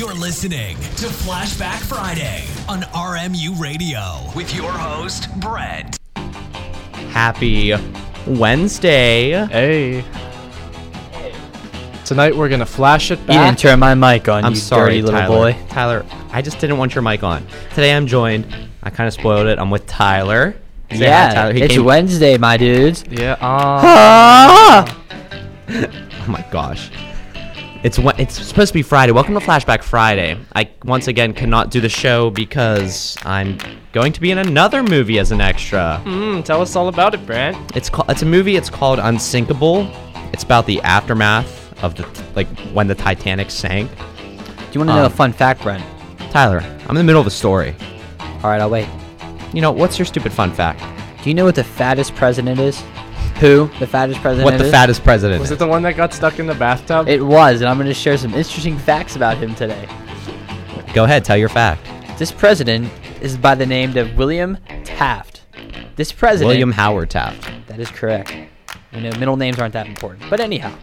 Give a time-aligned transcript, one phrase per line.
[0.00, 4.00] You're listening to Flashback Friday on RMU Radio
[4.34, 5.98] with your host, Brett.
[7.10, 7.74] Happy
[8.26, 9.32] Wednesday.
[9.48, 10.02] Hey.
[12.06, 13.36] Tonight we're gonna flash it back.
[13.36, 15.52] You didn't turn my mic on, I'm you sorry, dirty little Tyler.
[15.52, 15.58] boy.
[15.68, 17.46] Tyler, I just didn't want your mic on.
[17.74, 18.46] Today I'm joined.
[18.82, 19.58] I kind of spoiled it.
[19.58, 20.56] I'm with Tyler.
[20.92, 21.52] Say hi, yeah, Tyler.
[21.52, 23.04] He it's came- Wednesday, my dudes.
[23.10, 23.32] yeah.
[23.42, 24.96] Uh, Ah!
[25.68, 26.90] Oh my gosh.
[27.82, 29.12] It's it's supposed to be Friday.
[29.12, 30.36] Welcome to Flashback Friday.
[30.54, 33.56] I once again cannot do the show because I'm
[33.92, 36.00] going to be in another movie as an extra.
[36.04, 37.56] mm, tell us all about it, Brent.
[37.74, 38.56] It's called it's a movie.
[38.56, 39.90] It's called Unsinkable.
[40.34, 43.90] It's about the aftermath of the like when the Titanic sank.
[43.96, 44.02] Do
[44.72, 45.82] you want to know a Um, fun fact, Brent?
[46.30, 47.74] Tyler, I'm in the middle of a story.
[48.20, 48.88] All right, I'll wait.
[49.54, 50.80] You know what's your stupid fun fact?
[51.24, 52.82] Do you know what the fattest president is?
[53.40, 54.70] Who the fattest president What the is?
[54.70, 55.40] fattest president?
[55.40, 55.56] Was is.
[55.56, 57.08] it the one that got stuck in the bathtub?
[57.08, 59.88] It was, and I'm going to share some interesting facts about him today.
[60.92, 61.88] Go ahead, tell your fact.
[62.18, 65.40] This president is by the name of William Taft.
[65.96, 66.48] This president.
[66.48, 67.50] William Howard Taft.
[67.68, 68.34] That is correct.
[68.92, 70.28] You know, middle names aren't that important.
[70.28, 70.74] But anyhow,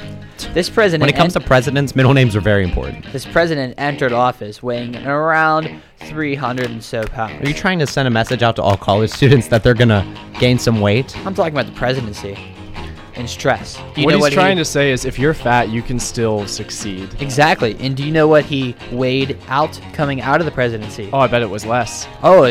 [0.54, 1.02] this president.
[1.02, 3.06] When it comes to presidents, middle names are very important.
[3.12, 7.46] this president entered office weighing around 300 and so pounds.
[7.46, 10.06] Are you trying to send a message out to all college students that they're gonna
[10.40, 11.18] gain some weight?
[11.26, 12.38] I'm talking about the presidency
[13.16, 13.76] and stress.
[13.76, 15.82] Do you what know he's what trying he, to say is, if you're fat, you
[15.82, 17.14] can still succeed.
[17.20, 17.76] Exactly.
[17.80, 21.10] And do you know what he weighed out coming out of the presidency?
[21.12, 22.08] Oh, I bet it was less.
[22.24, 22.46] Oh,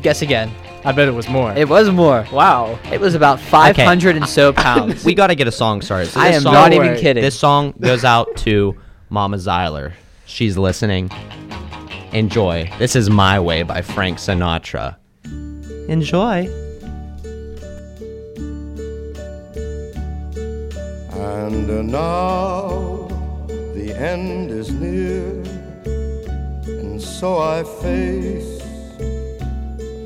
[0.00, 0.50] guess again.
[0.84, 1.52] I bet it was more.
[1.52, 2.24] It was more.
[2.32, 2.78] wow.
[2.92, 5.04] It was about 500 and so pounds.
[5.04, 6.10] We gotta get a song started.
[6.10, 7.22] So I am song- not even kidding.
[7.22, 8.76] This song goes out to
[9.10, 9.92] Mama Zyler.
[10.24, 11.10] She's listening.
[12.12, 12.70] Enjoy.
[12.78, 14.96] This is My Way by Frank Sinatra.
[15.88, 16.48] Enjoy.
[21.12, 23.08] And now
[23.48, 25.30] the end is near,
[26.66, 28.57] and so I face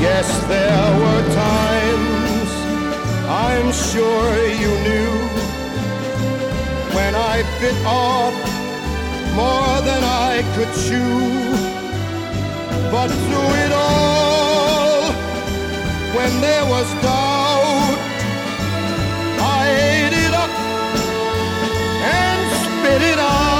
[0.00, 2.50] Yes, there were times
[3.28, 5.12] I'm sure you knew
[6.96, 8.32] when I bit off
[9.34, 11.20] more than I could chew.
[12.90, 15.12] But through it all,
[16.16, 17.98] when there was doubt,
[19.38, 19.62] I
[19.92, 20.52] ate it up
[22.16, 23.59] and spit it out.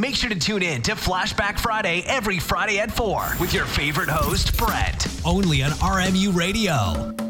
[0.00, 4.08] Make sure to tune in to Flashback Friday every Friday at 4 with your favorite
[4.08, 5.06] host, Brett.
[5.26, 7.29] Only on RMU Radio.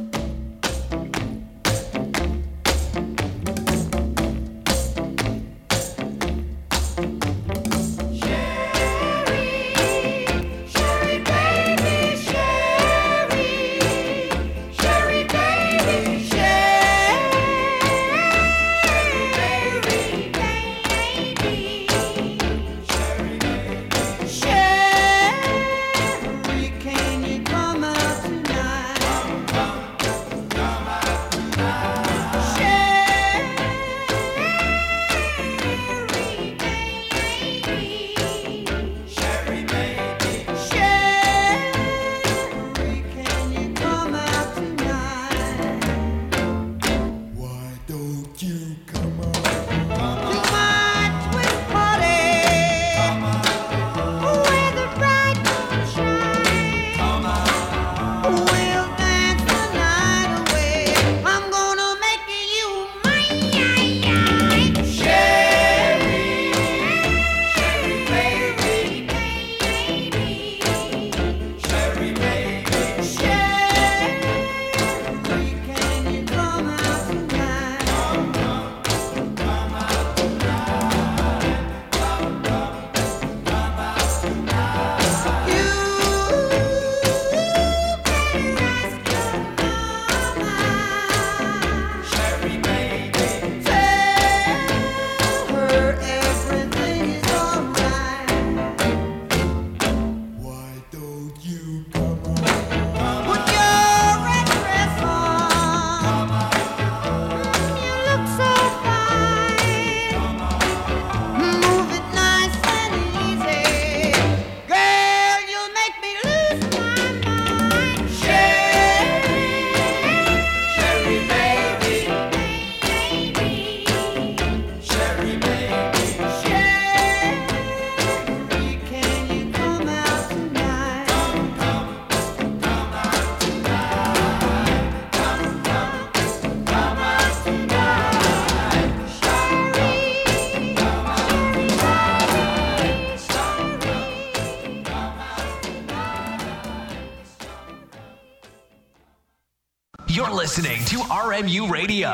[151.31, 152.11] RMU Radio.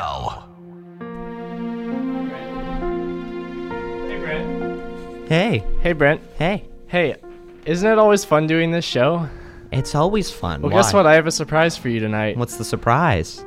[4.06, 5.28] Hey, Brent.
[5.30, 6.20] Hey, Hey, Brent.
[6.38, 6.64] hey.
[6.88, 7.16] Hey,
[7.64, 9.26] isn't it always fun doing this show?
[9.72, 10.60] It's always fun.
[10.60, 11.06] Well, guess what?
[11.06, 12.36] I have a surprise for you tonight.
[12.36, 13.42] What's the surprise?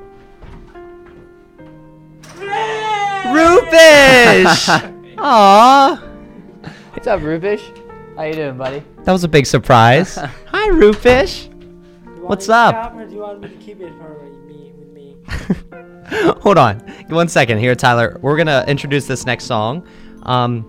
[3.28, 4.66] Rubish!
[5.18, 6.00] Aww.
[6.94, 7.62] What's up, Rubish?
[8.16, 8.82] How you doing, buddy?
[9.04, 10.16] That was a big surprise.
[10.48, 11.48] Hi, Rubish.
[12.22, 12.96] What's up?
[16.42, 16.80] Hold on.
[17.10, 18.18] One second here, Tyler.
[18.22, 19.88] We're going to introduce this next song.
[20.24, 20.66] Um,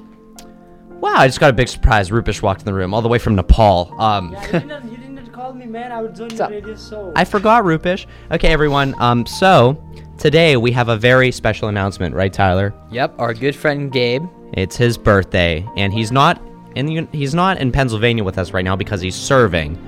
[1.00, 2.11] wow, I just got a big surprise.
[2.11, 3.95] Rubish walked in the room all the way from Nepal.
[4.00, 5.93] Um, Yeah, you didn't, you didn't call me, man.
[5.93, 6.50] I would join the up?
[6.50, 7.12] radio show.
[7.17, 8.07] I forgot, Rupish.
[8.31, 8.95] Okay, everyone.
[8.99, 9.83] Um, so
[10.19, 12.75] today we have a very special announcement, right, Tyler?
[12.90, 14.26] Yep, our good friend Gabe.
[14.52, 16.43] It's his birthday, and he's not
[16.75, 19.79] in the, he's not in Pennsylvania with us right now because he's serving.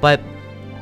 [0.00, 0.20] But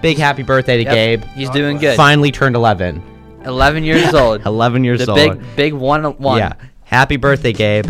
[0.03, 1.25] Big happy birthday to Yep, Gabe.
[1.35, 1.97] He's doing good.
[1.97, 3.03] Finally turned 11.
[3.45, 4.43] 11 years old.
[4.47, 5.17] 11 years the old.
[5.39, 6.39] big, big one, one.
[6.39, 6.53] Yeah.
[6.85, 7.87] Happy birthday, Gabe.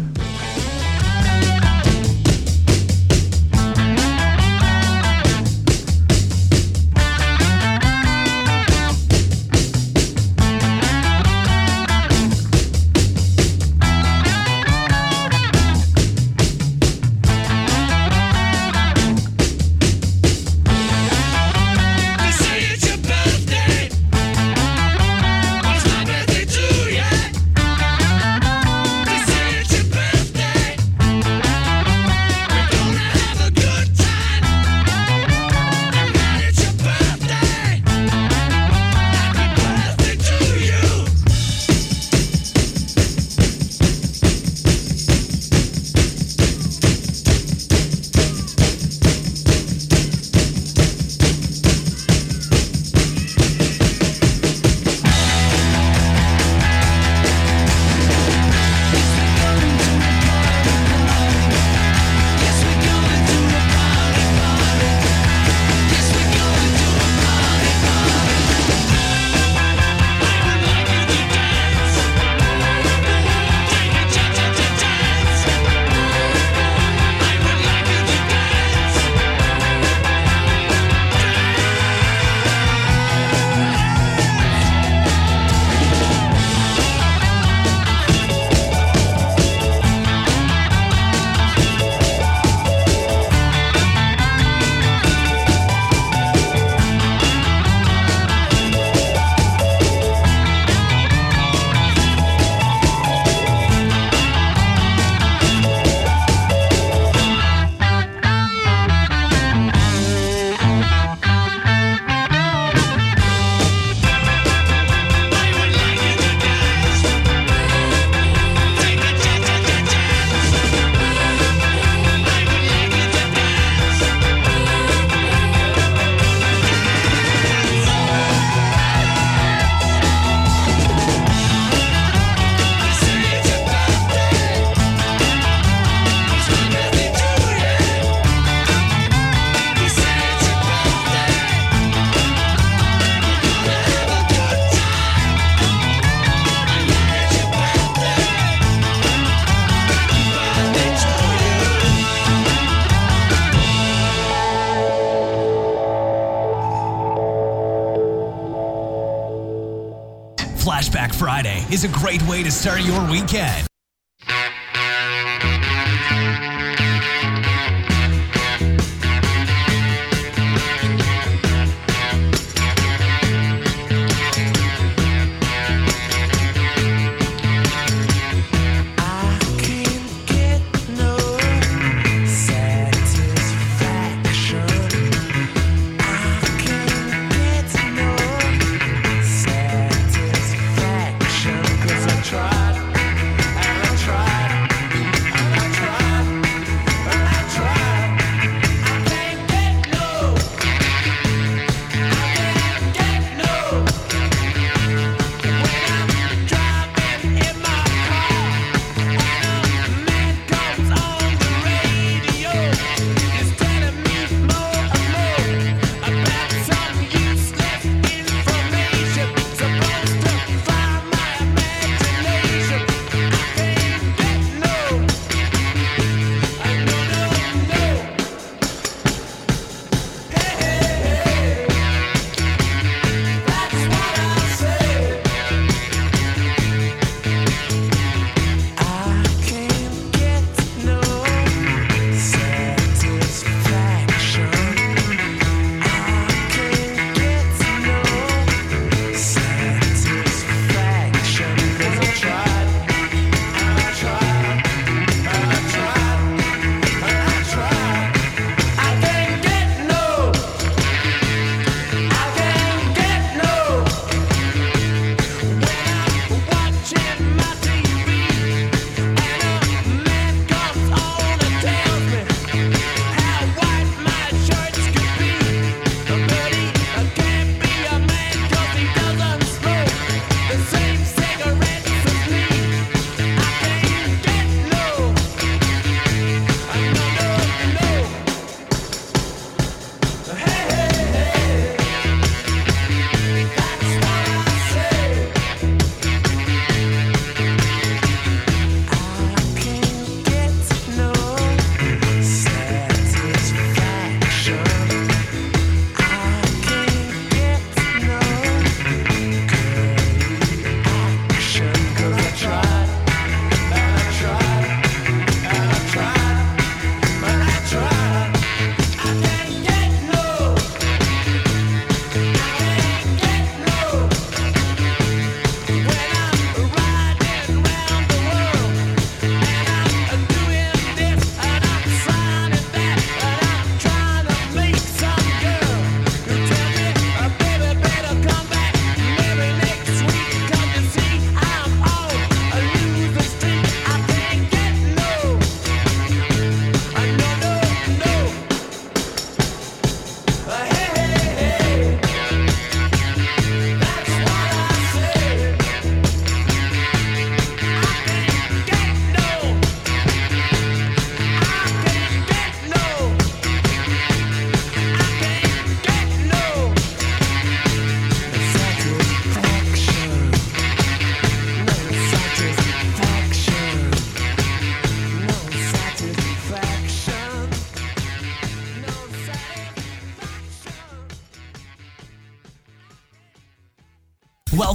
[160.98, 163.68] Flashback Friday is a great way to start your weekend.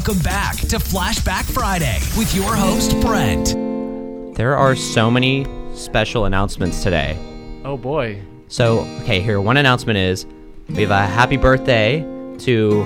[0.05, 3.55] Welcome back to Flashback Friday with your host, Brent.
[4.36, 7.17] There are so many special announcements today.
[7.63, 8.22] Oh boy.
[8.50, 10.25] So, okay, here, one announcement is
[10.67, 12.01] we have a happy birthday
[12.39, 12.83] to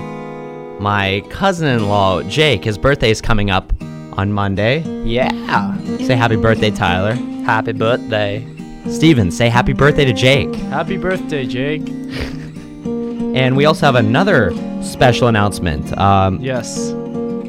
[0.78, 2.62] my cousin in law, Jake.
[2.62, 3.72] His birthday is coming up
[4.16, 4.84] on Monday.
[5.04, 5.76] Yeah.
[6.06, 7.14] Say happy birthday, Tyler.
[7.44, 8.46] Happy birthday.
[8.86, 10.54] Steven, say happy birthday to Jake.
[10.54, 11.82] Happy birthday, Jake.
[13.34, 14.52] And we also have another
[14.84, 15.98] special announcement.
[15.98, 16.94] Um, Yes.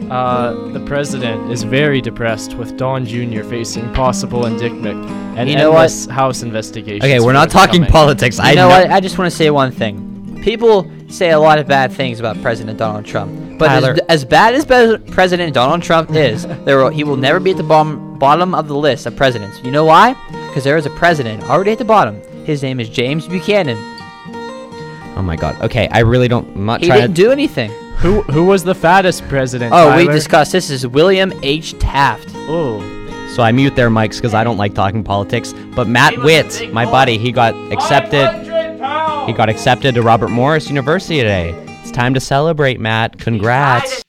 [0.10, 3.44] Uh, the president is very depressed with Don Jr.
[3.44, 5.06] facing possible indictment
[5.38, 5.92] and You know what?
[6.10, 7.04] House investigations.
[7.04, 7.92] okay, we're not talking coming.
[7.92, 8.38] politics.
[8.38, 8.90] You I know what?
[8.90, 10.42] I just want to say one thing.
[10.44, 14.56] People say a lot of bad things about President Donald Trump, but as, as bad
[14.56, 14.66] as
[15.12, 18.68] President Donald Trump is, there will, he will never be at the bottom bottom of
[18.68, 19.62] the list of presidents.
[19.64, 20.14] You know why?
[20.48, 22.20] Because there is a president already at the bottom.
[22.46, 23.78] His name is James Buchanan.
[25.18, 25.62] Oh my god.
[25.62, 26.48] Okay, I really don't.
[26.56, 27.22] I'm not He trying didn't to.
[27.24, 27.72] do anything.
[28.00, 29.74] Who who was the fattest president?
[29.76, 31.78] Oh, we discussed this is William H.
[31.80, 32.30] Taft.
[32.48, 32.80] Oh,
[33.36, 35.54] so I mute their mics because I don't like talking politics.
[35.76, 38.26] But Matt Witt, my buddy, he got accepted.
[39.28, 41.50] He got accepted to Robert Morris University today.
[41.82, 43.20] It's time to celebrate, Matt.
[43.20, 44.02] Congrats.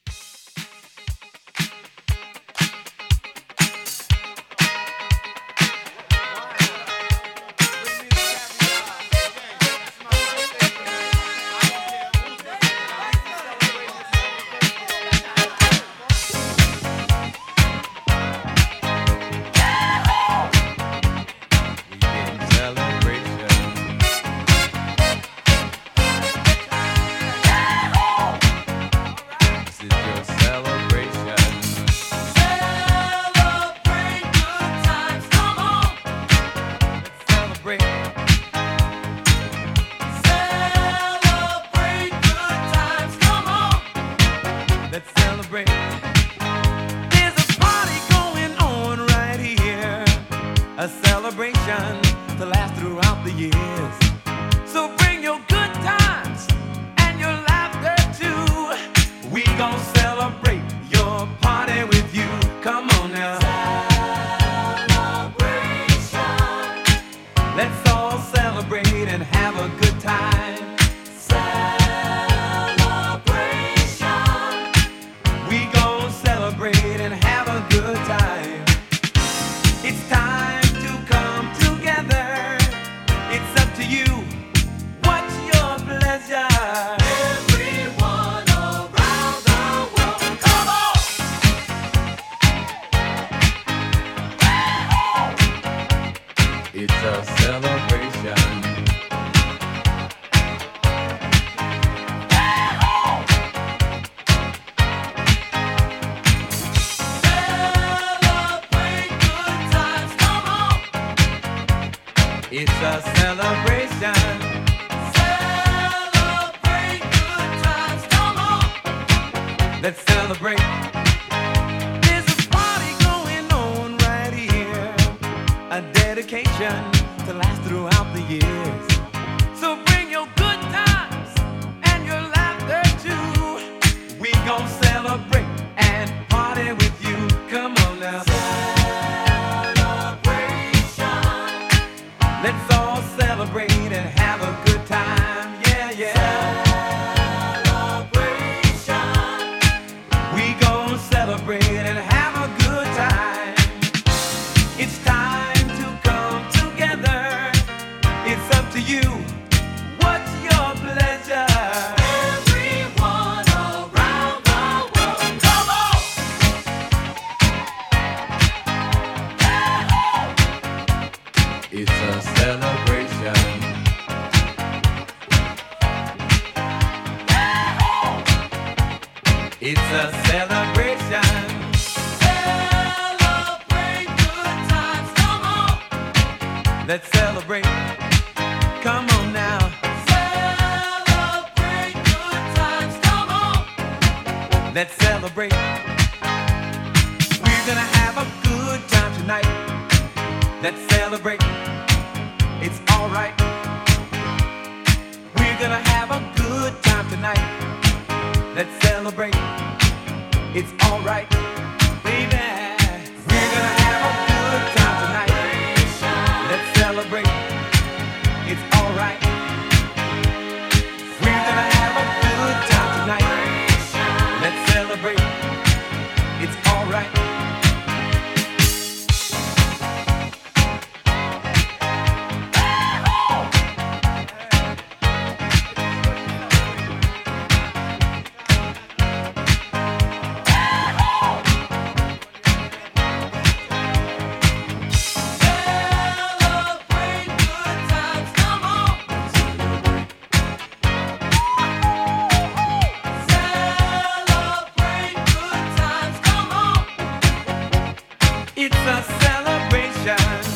[260.05, 260.50] Celebration.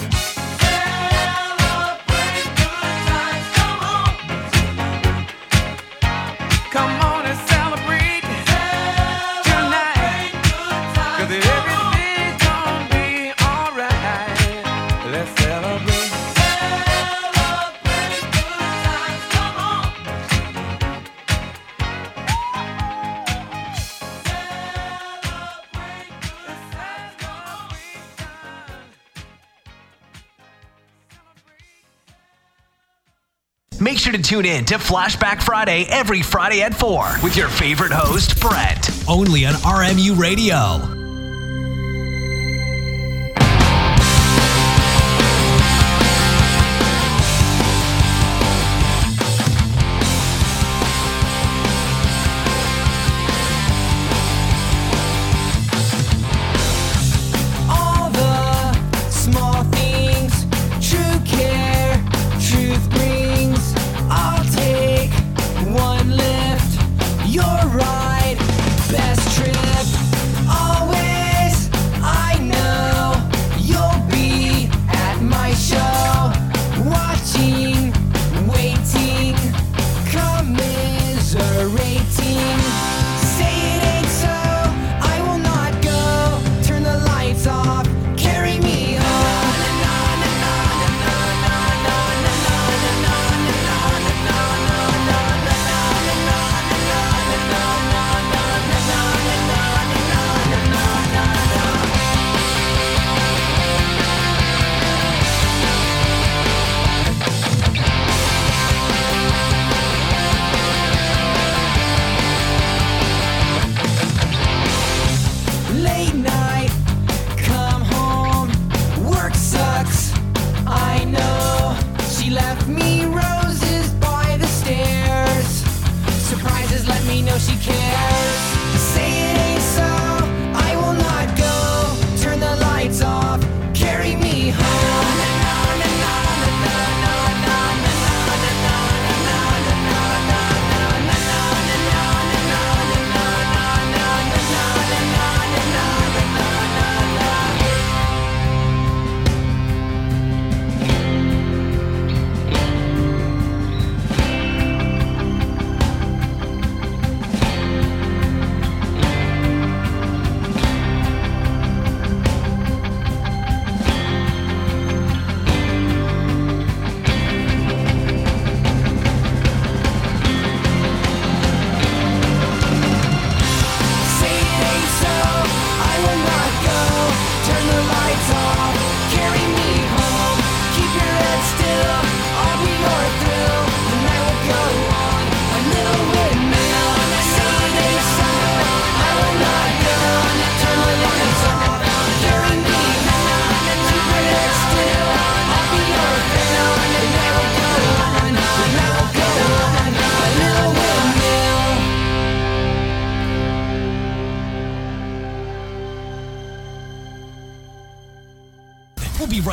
[34.14, 38.88] To tune in to Flashback Friday every Friday at 4 with your favorite host, Brett.
[39.08, 41.03] Only on RMU Radio.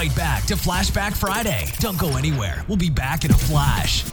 [0.01, 1.67] Right back to Flashback Friday.
[1.77, 2.65] Don't go anywhere.
[2.67, 4.03] We'll be back in a flash.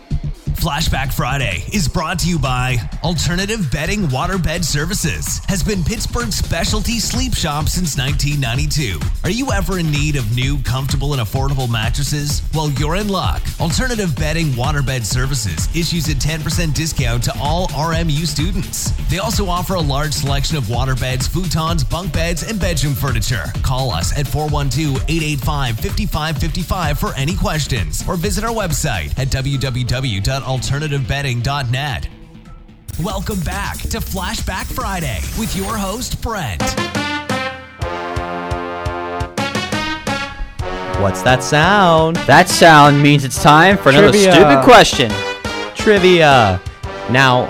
[0.59, 5.39] Flashback Friday is brought to you by Alternative Bedding Waterbed Services.
[5.47, 8.99] Has been Pittsburgh's specialty sleep shop since 1992.
[9.23, 12.43] Are you ever in need of new, comfortable, and affordable mattresses?
[12.53, 13.41] Well, you're in luck.
[13.61, 18.91] Alternative Bedding Waterbed Services issues a 10% discount to all RMU students.
[19.09, 23.45] They also offer a large selection of waterbeds, futons, bunk beds, and bedroom furniture.
[23.63, 29.29] Call us at 412-885-5555 for any questions or visit our website at
[30.49, 32.09] www.alternativebedding.net.
[33.03, 36.63] Welcome back to Flashback Friday with your host, Brent.
[41.01, 42.17] What's that sound?
[42.27, 44.33] That sound means it's time for another Trivia.
[44.33, 45.13] stupid question.
[45.77, 46.61] Trivia.
[47.11, 47.47] Now,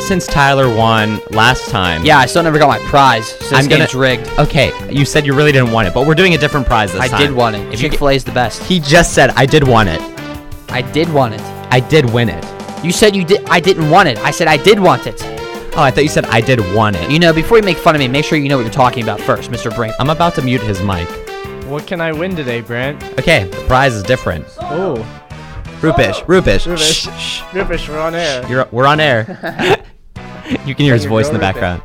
[0.00, 3.26] since Tyler won last time, Yeah, I still never got my prize.
[3.26, 4.28] So this I'm gonna- game's rigged.
[4.38, 7.00] Okay, you said you really didn't want it, but we're doing a different prize this
[7.00, 7.06] time.
[7.06, 7.20] I time.
[7.20, 7.72] did want it.
[7.72, 8.62] If you Chick Fil A is the best.
[8.64, 10.00] he just said I did want it.
[10.68, 11.40] I did want it.
[11.72, 12.84] I did win it.
[12.84, 13.48] You said you did.
[13.48, 14.18] I didn't want it.
[14.18, 15.18] I said I did want it.
[15.74, 17.10] Oh, I thought you said I did want it.
[17.10, 19.02] You know, before you make fun of me, make sure you know what you're talking
[19.02, 19.74] about first, Mr.
[19.74, 19.94] Brink.
[19.98, 21.08] I'm about to mute his mic.
[21.64, 23.02] What can I win today, Brent?
[23.18, 24.44] Okay, the prize is different.
[24.60, 24.96] Oh,
[25.80, 26.66] Rupish, Rupish.
[26.66, 26.92] Rupish.
[26.92, 27.40] Shh, shh.
[27.52, 28.46] Rupish, we're on air.
[28.50, 29.24] You're, we're on air.
[30.66, 31.80] you can hear his voice go, in the background.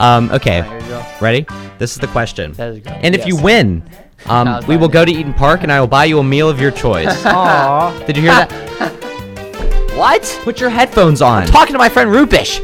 [0.00, 0.60] Um, okay.
[0.60, 1.06] There you go.
[1.22, 1.46] Ready?
[1.78, 2.52] This is the question.
[2.52, 2.92] That is good.
[2.92, 3.88] And if you win,
[4.26, 5.24] um, we my will go to idea.
[5.24, 7.08] Eat'n Park and I will buy you a meal of your choice.
[7.24, 8.04] Aw.
[8.06, 9.00] Did you hear that?
[9.96, 10.40] What?
[10.42, 11.46] Put your headphones on.
[11.46, 12.60] Talking to my friend Rupish.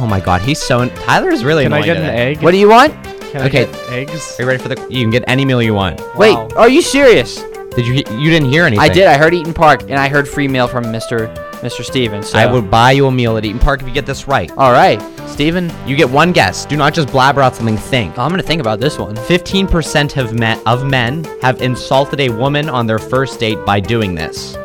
[0.00, 0.88] Oh my god, he's so.
[0.88, 2.42] Tyler is really Can I annoying get an egg?
[2.42, 2.92] What do you want?
[3.32, 3.62] Can Okay.
[3.62, 4.38] I get eggs?
[4.38, 4.80] Are you ready for the?
[4.90, 6.00] You can get any meal you want.
[6.16, 7.42] Wait, are you serious?
[7.74, 7.94] Did you?
[7.94, 8.80] You didn't hear anything.
[8.80, 9.06] I did.
[9.06, 11.34] I heard Eat'n Park, and I heard free meal from Mr.
[11.60, 11.84] Mr.
[11.84, 12.28] Stevens.
[12.30, 12.38] So.
[12.38, 14.50] I would buy you a meal at Eat'n Park if you get this right.
[14.56, 15.72] All right, Steven.
[15.86, 16.64] You get one guess.
[16.66, 17.76] Do not just blabber out something.
[17.76, 18.18] Think.
[18.18, 19.14] I'm gonna think about this one.
[19.16, 24.14] 15% of men, of men have insulted a woman on their first date by doing
[24.14, 24.56] this.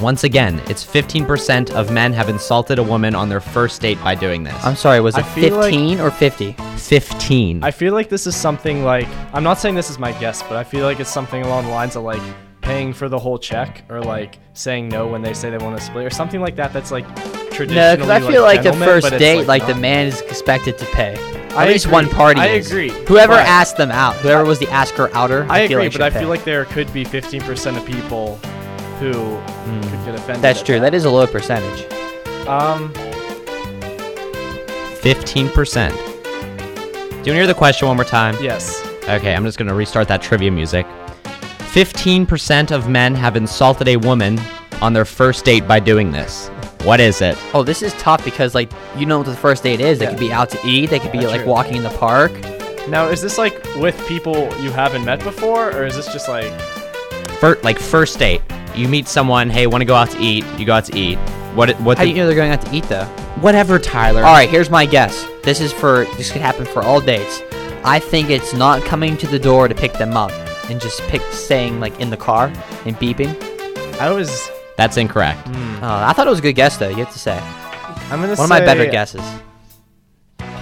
[0.00, 4.14] Once again, it's 15% of men have insulted a woman on their first date by
[4.14, 4.54] doing this.
[4.64, 5.00] I'm sorry.
[5.00, 6.52] Was I it feel like- 15 or 50?
[6.76, 7.64] 15.
[7.64, 10.52] I feel like this is something like I'm not saying this is my guess, but
[10.56, 12.20] I feel like it's something along the lines of like
[12.60, 15.82] paying for the whole check or like saying no when they say they want to
[15.82, 16.72] split or something like that.
[16.74, 17.06] That's like
[17.50, 17.74] traditionally.
[17.76, 19.80] No, because I feel like, the gentleman, first but it's, date, like, the not.
[19.80, 21.14] man is expected to pay.
[21.14, 21.94] At I least agree.
[21.94, 22.40] one party.
[22.40, 22.66] I is.
[22.70, 25.88] agree, Whoever but- asked them out, whoever was the asker outer, I, I, feel agree,
[25.88, 28.38] like but I should feel like there could be 15% of people
[28.98, 29.12] who
[29.90, 30.42] could get offended.
[30.42, 30.80] that's at true.
[30.80, 31.84] That is a low percentage.
[32.46, 32.92] Um,
[35.02, 35.90] 15%.
[35.90, 36.02] Do you
[37.14, 38.36] want to hear the question one more time?
[38.42, 38.82] yes.
[39.04, 40.84] Okay, I'm just going to restart that trivia music.
[41.24, 44.38] 15% of men have insulted a woman
[44.82, 46.48] on their first date by doing this.
[46.82, 47.36] What is it?
[47.54, 49.98] Oh, this is tough because like you know what the first date is.
[49.98, 50.10] They Yeah.
[50.10, 50.90] could be out to eat.
[50.90, 51.50] They could be That's like true.
[51.50, 52.32] walking in the park.
[52.88, 56.52] Now, is this like with people you haven't met before, or is this just like
[57.40, 58.40] Fir- like first date.
[58.76, 60.44] You meet someone, hey, want to go out to eat.
[60.58, 61.16] You go out to eat.
[61.54, 63.06] What what How do you know they're going out to eat though?
[63.40, 64.24] whatever, Tyler.
[64.24, 65.26] All right, here's my guess.
[65.42, 67.40] This is for this could happen for all dates.
[67.84, 70.32] I think it's not coming to the door to pick them up
[70.68, 72.52] and just pick staying like in the car
[72.84, 73.40] and beeping.
[73.98, 74.50] I was?
[74.76, 75.40] That's incorrect.
[75.46, 76.88] Oh, I thought it was a good guess though.
[76.88, 77.38] You have to say
[78.10, 79.22] I'm gonna one of my better guesses.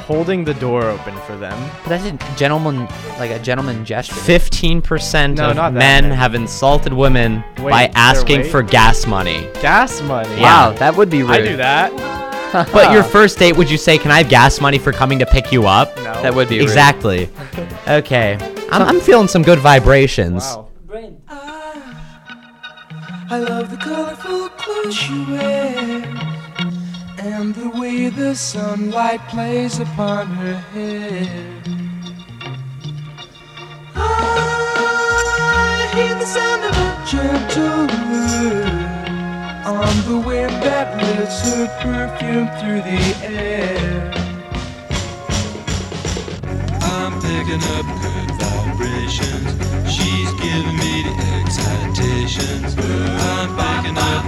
[0.07, 1.59] Holding the door open for them.
[1.83, 2.87] But that's a gentleman,
[3.19, 4.15] like a gentleman gesture.
[4.15, 6.15] 15% No, of not that men many.
[6.15, 8.51] have insulted women Wait, by their asking weight?
[8.51, 9.49] for gas money.
[9.63, 10.41] Gas money.
[10.43, 11.31] Wow, that would be rude.
[11.31, 12.21] I do that.
[12.73, 15.27] But your first date, would you say, "Can I have gas money for coming to
[15.27, 16.23] pick you up?" No.
[16.23, 16.63] That would be rude.
[16.63, 17.29] Exactly.
[17.89, 18.39] okay.
[18.71, 20.45] I'm, I'm feeling some good vibrations.
[20.45, 20.69] Wow.
[20.87, 21.21] Brain.
[21.29, 26.05] I love the colorful clothes she wears
[27.25, 31.63] and the way the sunlight plays upon her hair.
[33.97, 38.85] I hear the sound of a gentle word
[39.65, 44.13] on the wind that lifts her perfume through the air.
[46.83, 47.87] I'm picking up
[48.39, 49.51] vibrations.
[49.91, 52.75] She's giving me the excitations.
[52.79, 54.25] I'm picking up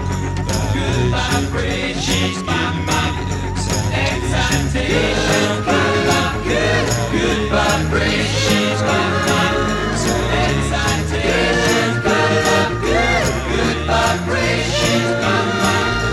[0.74, 2.04] good vibrations.
[2.04, 3.38] She's giving me the
[4.06, 5.66] excitations.
[6.46, 8.46] Good, good vibrations.
[8.46, 9.78] She's giving me the
[10.44, 11.96] excitations.
[13.52, 14.76] Good, vibrations.
[14.80, 16.12] She's giving me the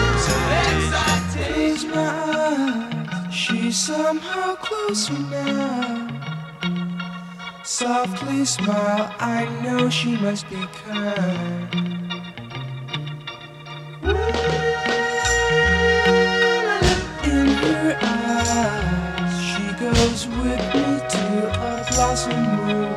[1.92, 3.36] excitations.
[3.36, 6.03] She's somehow closer now.
[7.74, 11.74] Softly smile, I know she must be kind.
[17.24, 22.94] In her eyes, she goes with me to a blossom room.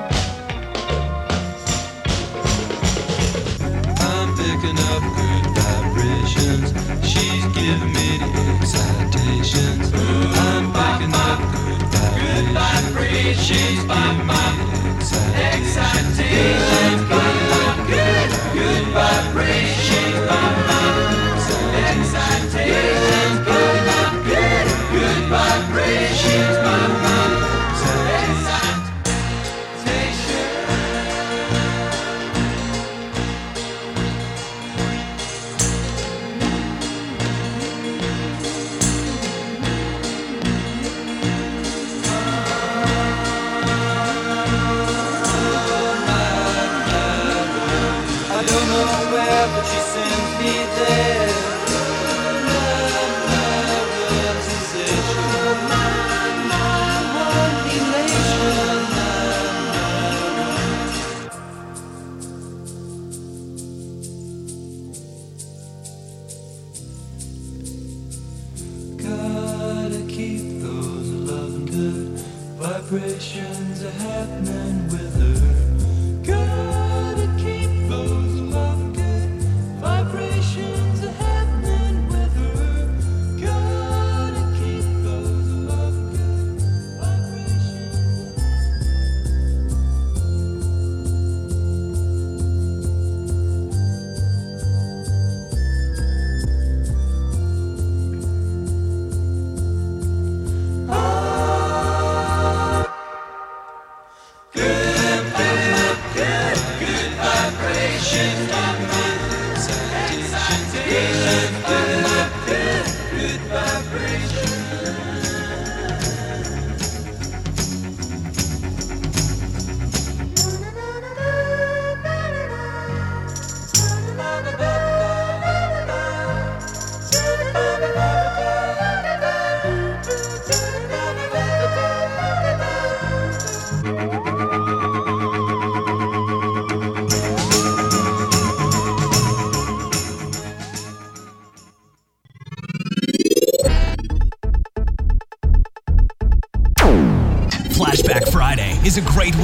[3.98, 6.68] I'm picking up good vibrations.
[7.02, 9.90] She's giving me the excitations.
[9.94, 11.65] I'm picking up
[13.26, 16.22] giving me the excitations.
[16.78, 19.35] I'm picking good, good vibrations.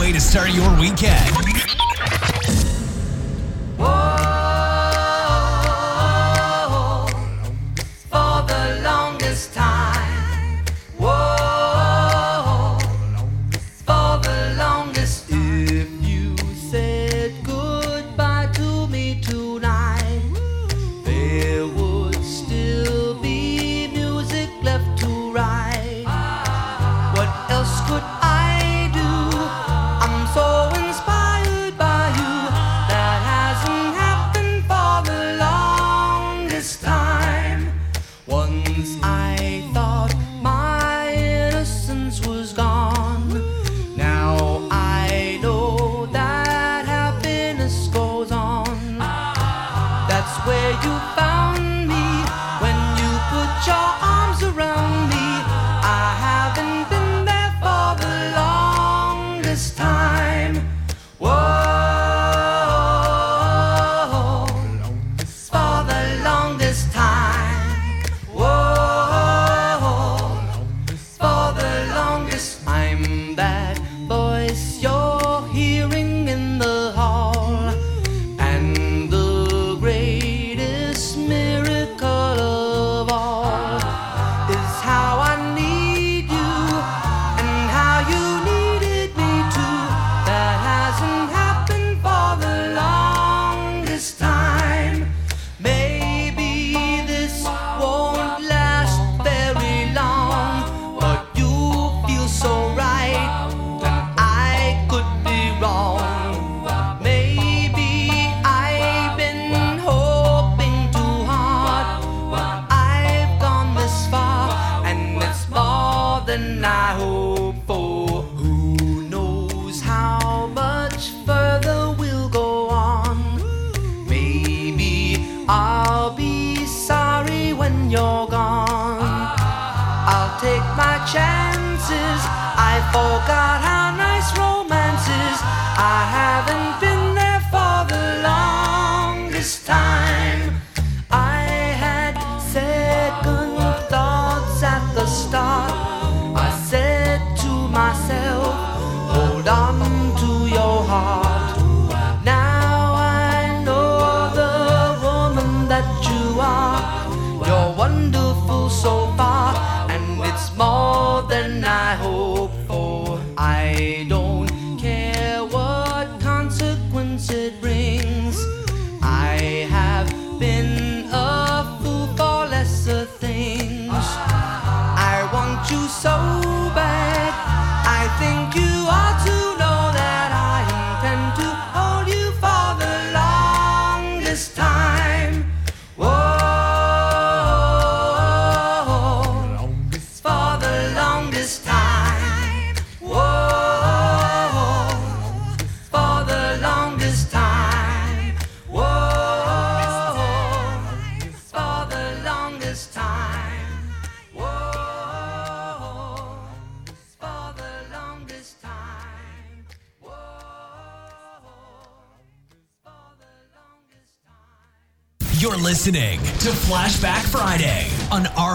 [0.03, 1.22] Way to start your weekend.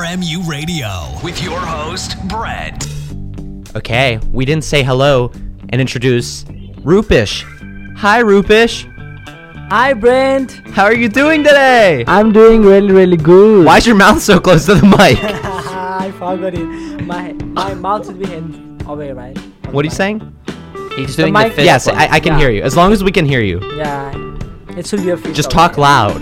[0.07, 0.89] RMU Radio
[1.21, 2.87] with your host, Brett.
[3.75, 5.31] Okay, we didn't say hello
[5.67, 6.45] and introduce
[6.85, 7.43] Rupish.
[7.97, 8.85] Hi, Rupish.
[9.69, 10.53] Hi, Brent.
[10.69, 12.05] How are you doing today?
[12.07, 13.65] I'm doing really, really good.
[13.65, 15.17] Why is your mouth so close to the mic?
[15.21, 17.03] I forgot it.
[17.03, 19.37] My my mouth should be hand away, right?
[19.73, 20.21] what are you saying?
[20.95, 21.99] He's doing the, mic- fist Yes, bump.
[21.99, 22.39] I, I can Yeah.
[22.39, 22.61] hear you.
[22.61, 23.59] As long as we can hear you.
[23.75, 24.15] Yeah.
[24.77, 25.67] It should be a fist Just away.
[25.67, 26.21] talk loud.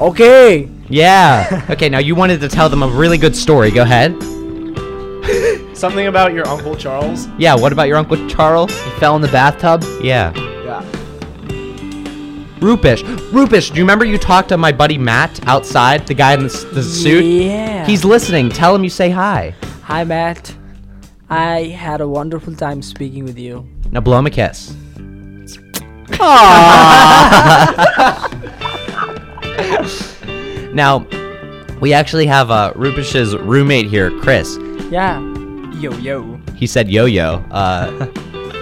[0.00, 0.68] Okay.
[0.90, 1.66] Yeah.
[1.70, 3.70] okay, now you wanted to tell them a really good story.
[3.70, 4.16] Go ahead.
[5.76, 7.28] Something about your Uncle Charles?
[7.38, 8.72] Yeah, what about your Uncle Charles?
[8.82, 9.84] He fell in the bathtub.
[10.02, 10.32] Yeah.
[10.64, 10.82] Yeah.
[12.58, 13.02] Rupish.
[13.30, 16.68] Rupish, do you remember you talked to my buddy Matt outside, the guy in the,
[16.72, 17.24] the suit?
[17.24, 17.86] Yeah.
[17.86, 18.48] He's listening.
[18.48, 19.54] Tell him you say hi.
[19.82, 20.56] Hi, Matt.
[21.30, 23.68] I had a wonderful time speaking with you.
[23.92, 24.74] Now blow him a kiss.
[30.78, 31.04] Now,
[31.80, 34.56] we actually have uh, roommate here, Chris.
[34.92, 35.18] Yeah.
[35.72, 36.40] Yo yo.
[36.54, 37.44] He said yo yo.
[37.50, 38.06] Uh,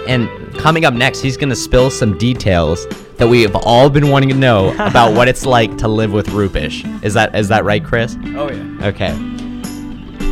[0.07, 2.87] and coming up next, he's gonna spill some details
[3.17, 6.25] that we have all been wanting to know about what it's like to live with
[6.29, 7.03] Rupesh.
[7.03, 8.17] Is that is that right, Chris?
[8.35, 8.87] Oh yeah.
[8.87, 9.11] Okay.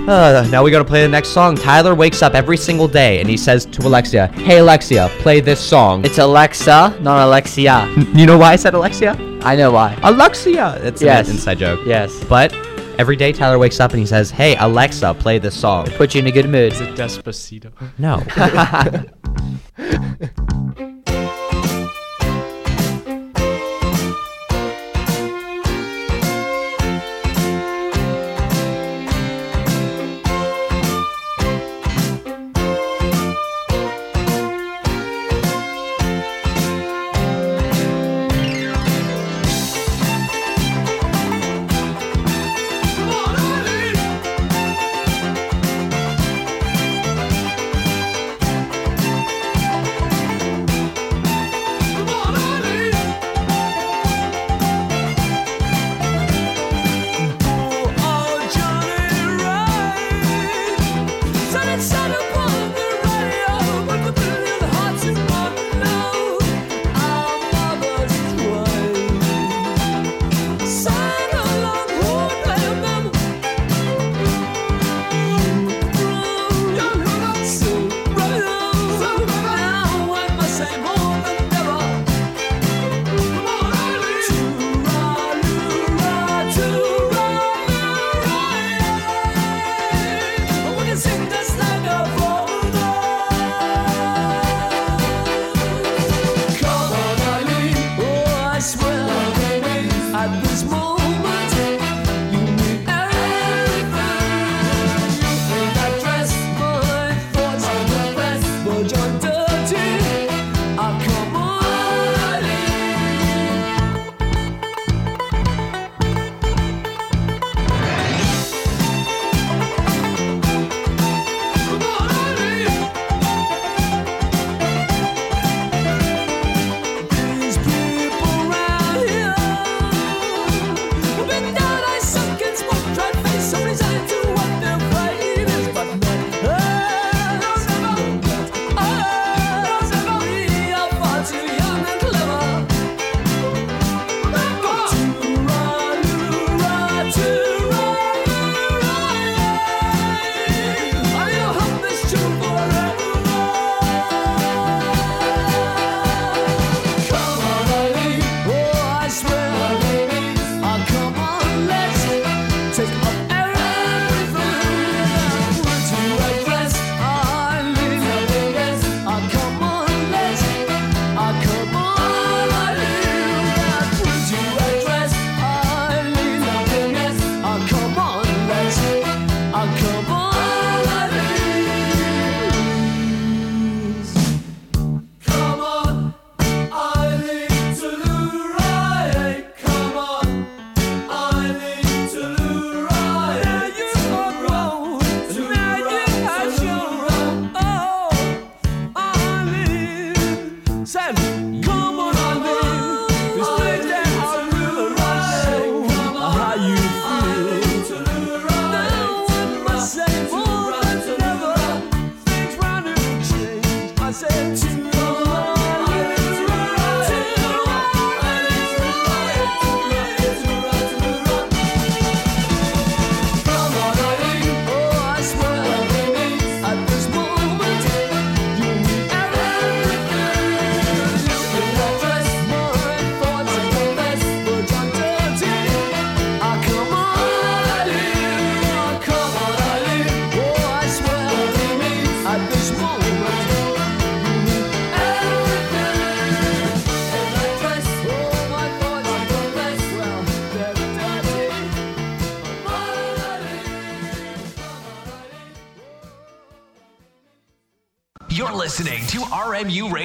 [0.07, 1.55] Uh, now we gotta play the next song.
[1.55, 5.59] Tyler wakes up every single day and he says to Alexia, "Hey Alexia, play this
[5.59, 7.87] song." It's Alexa, not Alexia.
[8.15, 9.34] You know why I said Alexia?
[9.45, 9.97] I know why.
[10.01, 10.79] Alexia.
[10.83, 11.27] it's yes.
[11.27, 11.79] an inside joke.
[11.85, 12.23] Yes.
[12.23, 12.51] But
[12.97, 16.15] every day Tyler wakes up and he says, "Hey Alexa, play this song." It puts
[16.15, 16.73] you in a good mood.
[16.73, 17.71] It's a Despacito?
[17.99, 18.23] No.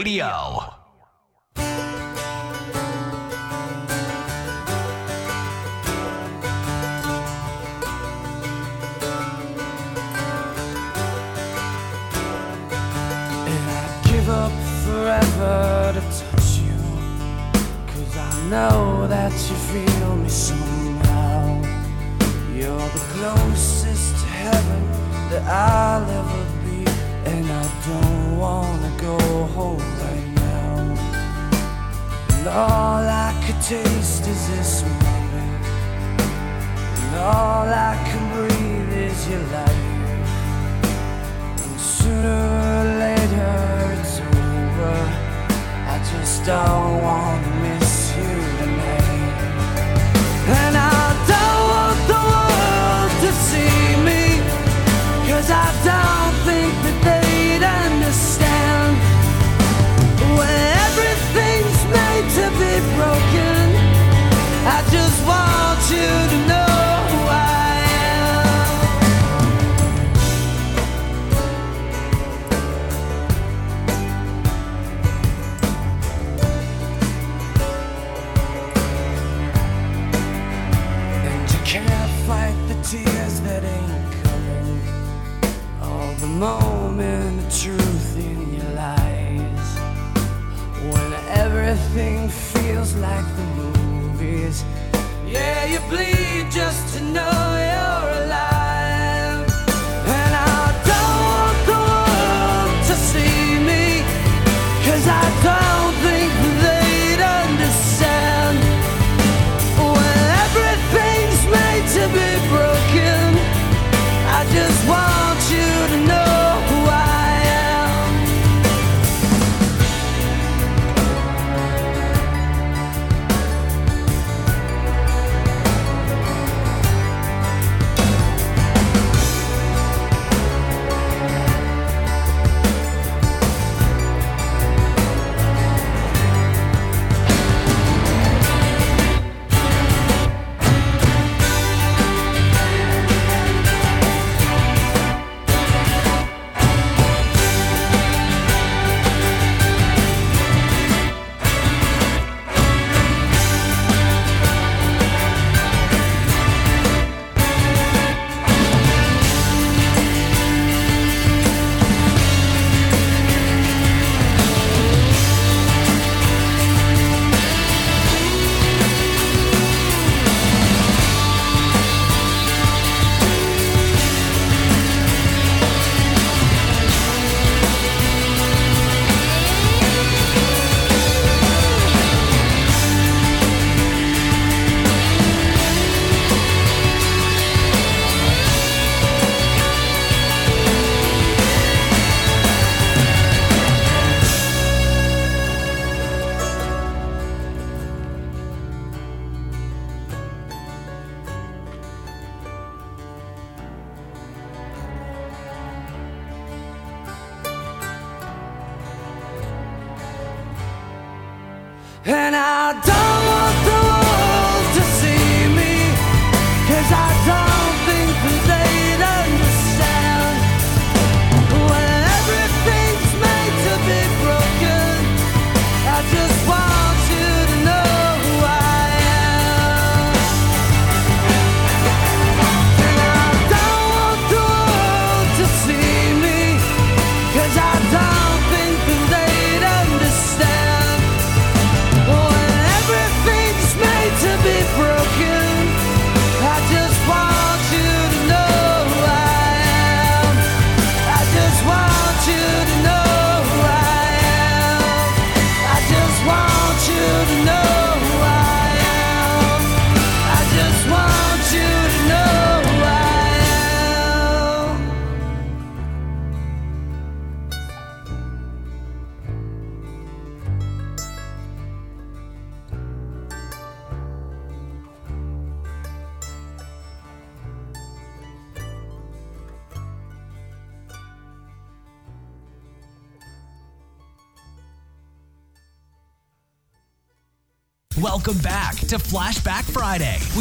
[0.01, 0.39] Radio.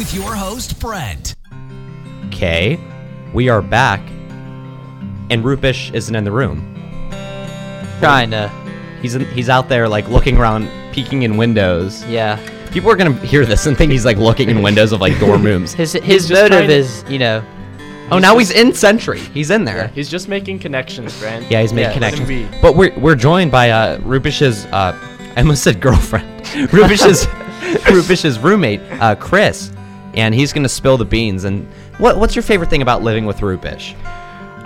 [0.00, 1.36] With your host, Brent.
[2.28, 2.80] Okay,
[3.34, 4.00] we are back,
[5.28, 6.74] and Rupish isn't in the room.
[7.98, 8.50] Trying to.
[9.02, 12.02] He's in, he's out there like looking around, peeking in windows.
[12.06, 12.38] Yeah.
[12.70, 15.44] People are gonna hear this and think he's like looking in windows of like dorm
[15.44, 15.74] rooms.
[15.74, 17.44] His his motive trying to- is, you know,
[18.10, 19.18] oh, now he's in Sentry.
[19.20, 19.88] He's in there.
[19.88, 21.50] He's just making connections, Brent.
[21.50, 22.50] Yeah, he's making let him connections.
[22.52, 22.60] be.
[22.62, 24.98] But we're we're joined by uh, Rupish's uh,
[25.36, 26.42] I almost said girlfriend.
[26.72, 27.26] Rupish's
[27.84, 29.72] Rupish's roommate, uh, Chris,
[30.14, 31.44] and he's gonna spill the beans.
[31.44, 31.66] And
[31.98, 33.94] what what's your favorite thing about living with Rupish?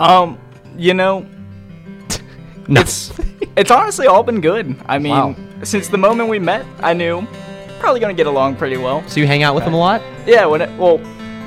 [0.01, 0.39] Um,
[0.77, 1.27] you know,
[2.69, 2.81] No.
[2.81, 3.13] it's
[3.57, 4.75] it's honestly all been good.
[4.87, 5.37] I mean, Wow.
[5.63, 7.27] since the moment we met, I knew
[7.81, 9.03] probably gonna get along pretty well.
[9.07, 10.01] so you hang out with him a lot?
[10.27, 10.99] Yeah, when it, well,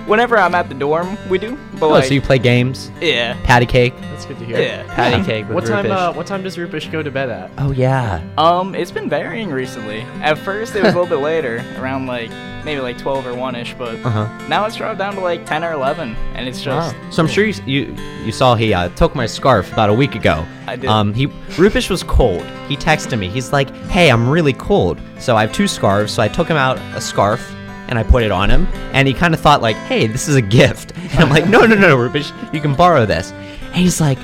[0.07, 1.57] whenever I'm at the dorm, we do.
[1.73, 3.93] But Oh, like, so you play games, yeah, patty cake.
[4.01, 4.59] That's good to hear.
[4.59, 4.83] yeah.
[4.95, 5.91] patty cake with What time?
[5.91, 7.51] Uh, what time does Rupish go to bed at?
[7.59, 8.21] Oh yeah.
[8.37, 10.01] Um, it's been varying recently.
[10.23, 12.31] At first, it was a little bit later, around like
[12.65, 14.47] maybe like 12 or 1 ish, but Uh huh.
[14.49, 16.95] now it's dropped down to like 10 or 11, and it's just.
[17.11, 17.95] So I'm sure you you,
[18.25, 20.45] you saw he uh, took my scarf about a week ago.
[20.65, 20.89] I did.
[20.89, 21.27] Um, he
[21.57, 22.43] Rupish was cold.
[22.67, 23.29] He texted me.
[23.29, 26.11] He's like, "Hey, I'm really cold." So I have two scarves.
[26.11, 27.53] So I took him out a scarf
[27.87, 28.67] and I put it on him.
[28.93, 31.65] And he kind of thought like, "Hey, this is a gift." And I'm like, "No,
[31.65, 34.17] no, no, Rupish, you can borrow this." And he's like,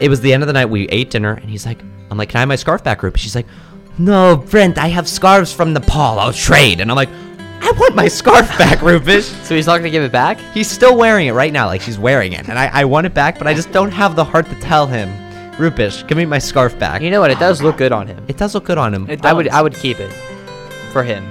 [0.00, 0.66] "It was the end of the night.
[0.66, 1.80] We ate dinner, and he's like,
[2.10, 3.46] I'm like, can I have my scarf back, Rupish?" She's like,
[3.98, 6.18] "No, Brent, I have scarves from Nepal.
[6.18, 7.08] I'll trade." And I'm like,
[7.62, 9.30] I want my scarf back, Rubish.
[9.44, 10.38] So he's not gonna give it back?
[10.52, 13.14] He's still wearing it right now, like she's wearing it, and I, I want it
[13.14, 15.08] back, but I just don't have the heart to tell him,
[15.56, 17.02] Rubish, give me my scarf back.
[17.02, 17.30] You know what?
[17.30, 18.24] It does look good on him.
[18.28, 19.48] It does look good on him, I would.
[19.48, 20.12] I would keep it
[20.92, 21.24] for him.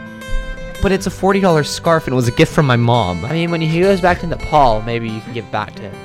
[0.82, 3.24] But it's a forty dollars scarf and it was a gift from my mom.
[3.26, 5.96] I mean, when he goes back to Nepal, maybe you can give back to him,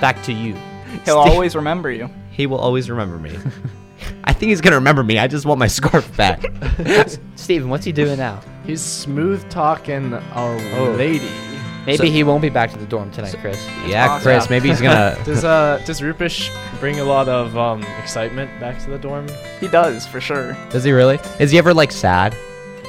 [0.00, 0.54] back to you.
[1.04, 2.08] He'll Steve- always remember you.
[2.30, 3.36] He will always remember me.
[4.24, 5.18] I think he's gonna remember me.
[5.18, 6.42] I just want my scarf back.
[7.36, 8.40] Steven, what's he doing now?
[8.64, 10.90] He's smooth talking a Oh.
[10.96, 11.30] lady.
[11.86, 13.64] Maybe So- he won't be back to the dorm tonight, Chris.
[13.86, 14.22] yeah, awesome.
[14.22, 14.50] Chris.
[14.50, 15.16] Maybe he's gonna.
[15.24, 16.50] Does uh does Rupish
[16.80, 19.26] bring a lot of um excitement back to the dorm?
[19.60, 20.56] He does for sure.
[20.70, 21.20] Does he really?
[21.38, 22.36] Is he ever like sad?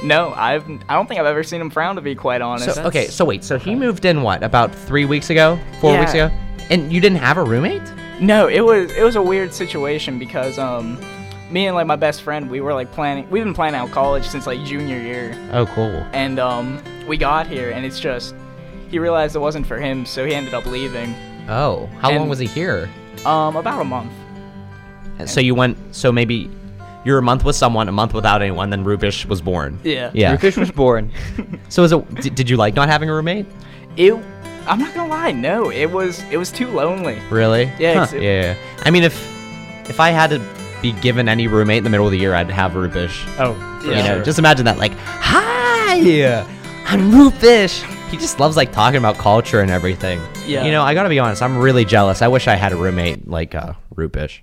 [0.04, 2.74] No, I've I don't think I've ever seen him frown to be quite honest.
[2.76, 6.12] So okay, so wait, so he moved in what about three weeks ago, four weeks
[6.14, 6.30] ago,
[6.70, 7.82] and you didn't have a roommate?
[8.20, 11.00] No, it was it was a weird situation because um
[11.50, 14.24] me and like my best friend we were like planning we've been planning out college
[14.26, 16.04] since like junior year Oh, cool.
[16.12, 18.34] and um we got here and it's just
[18.90, 21.14] he realized it wasn't for him so he ended up leaving
[21.48, 22.88] Oh, how long was he here?
[23.24, 24.12] um about a month.
[25.26, 25.76] So you went.
[25.94, 26.48] So maybe
[27.08, 28.68] you're a month with someone, a month without anyone.
[28.70, 29.80] Then Rubish was born.
[29.82, 30.10] Yeah.
[30.14, 30.36] Yeah.
[30.36, 31.10] Rupish was born.
[31.70, 32.14] So is it?
[32.22, 33.46] Did, did you like not having a roommate?
[33.96, 34.12] It
[34.66, 37.18] I'm not gonna lie, no, it was it was too lonely.
[37.30, 37.64] Really?
[37.78, 38.02] Yeah, Huh.
[38.16, 38.54] it's- Yeah.
[38.86, 39.16] I mean, if
[39.88, 40.38] if I had to
[40.82, 43.16] be given any roommate in the middle of the year, I'd have Rubish.
[43.40, 44.24] Oh, for you know, sure.
[44.24, 44.76] just imagine that.
[44.78, 44.92] Like,
[45.42, 46.34] hi,
[46.86, 47.82] I'm Rubish.
[48.10, 50.20] He just loves like talking about culture and everything.
[50.46, 50.64] Yeah.
[50.64, 51.42] You know, I gotta be honest.
[51.42, 52.22] I'm really jealous.
[52.22, 54.40] I wish I had a roommate like uh, Rubish.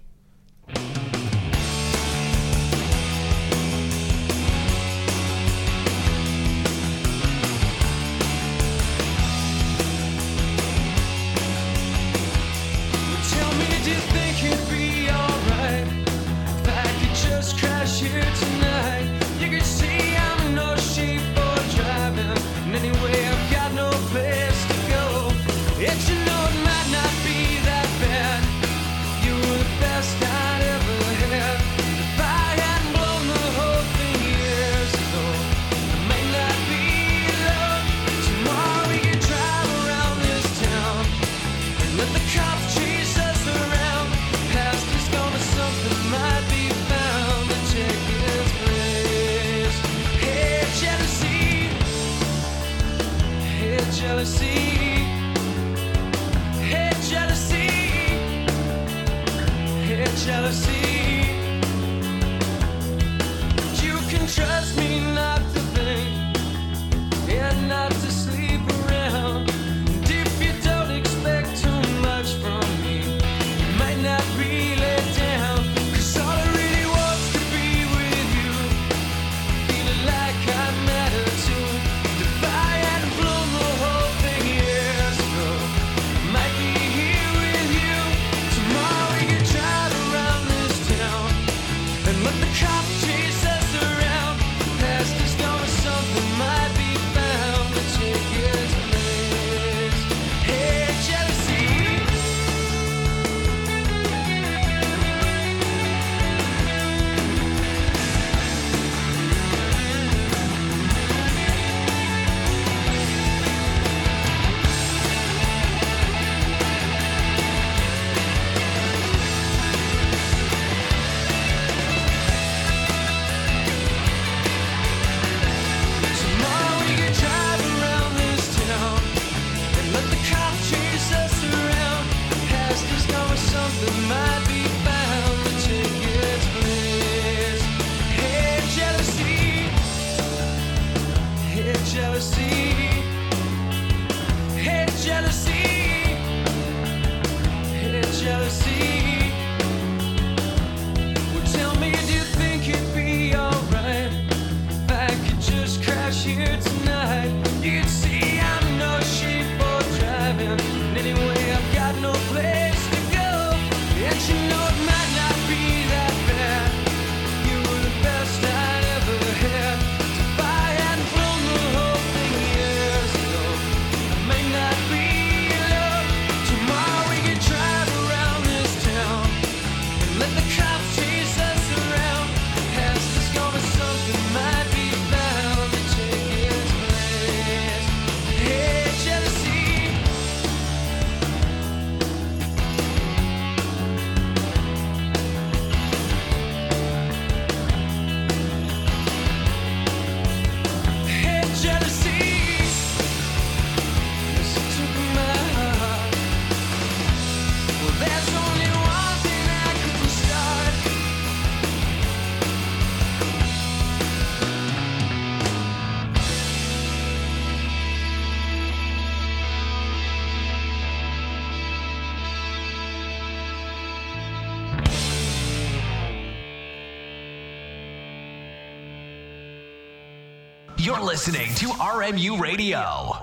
[231.06, 233.14] Listening to RMU Radio.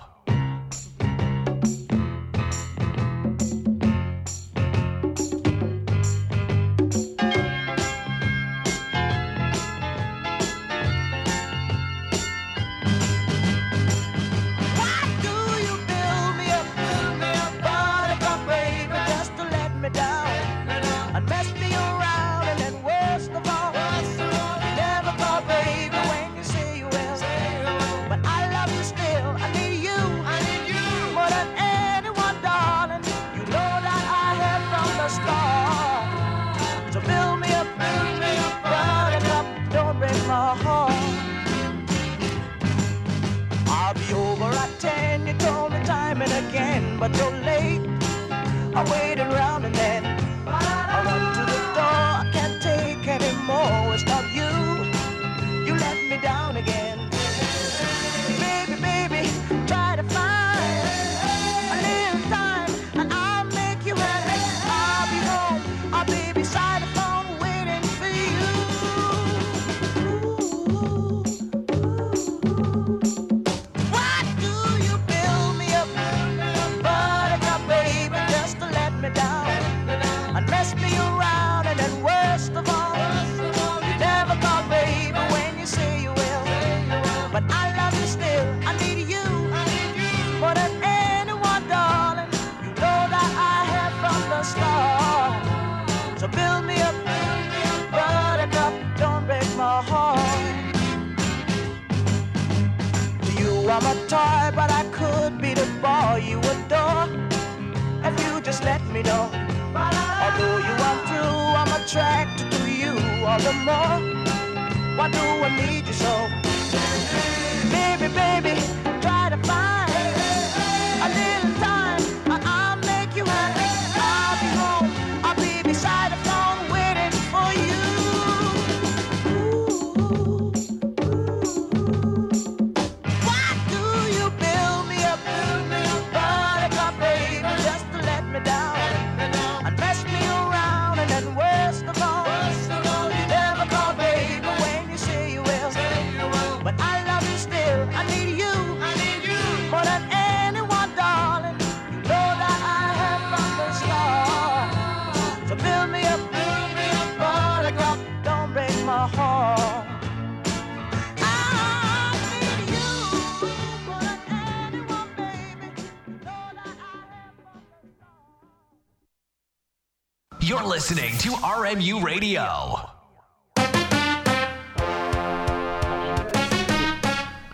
[170.52, 172.90] You're listening to RMU Radio.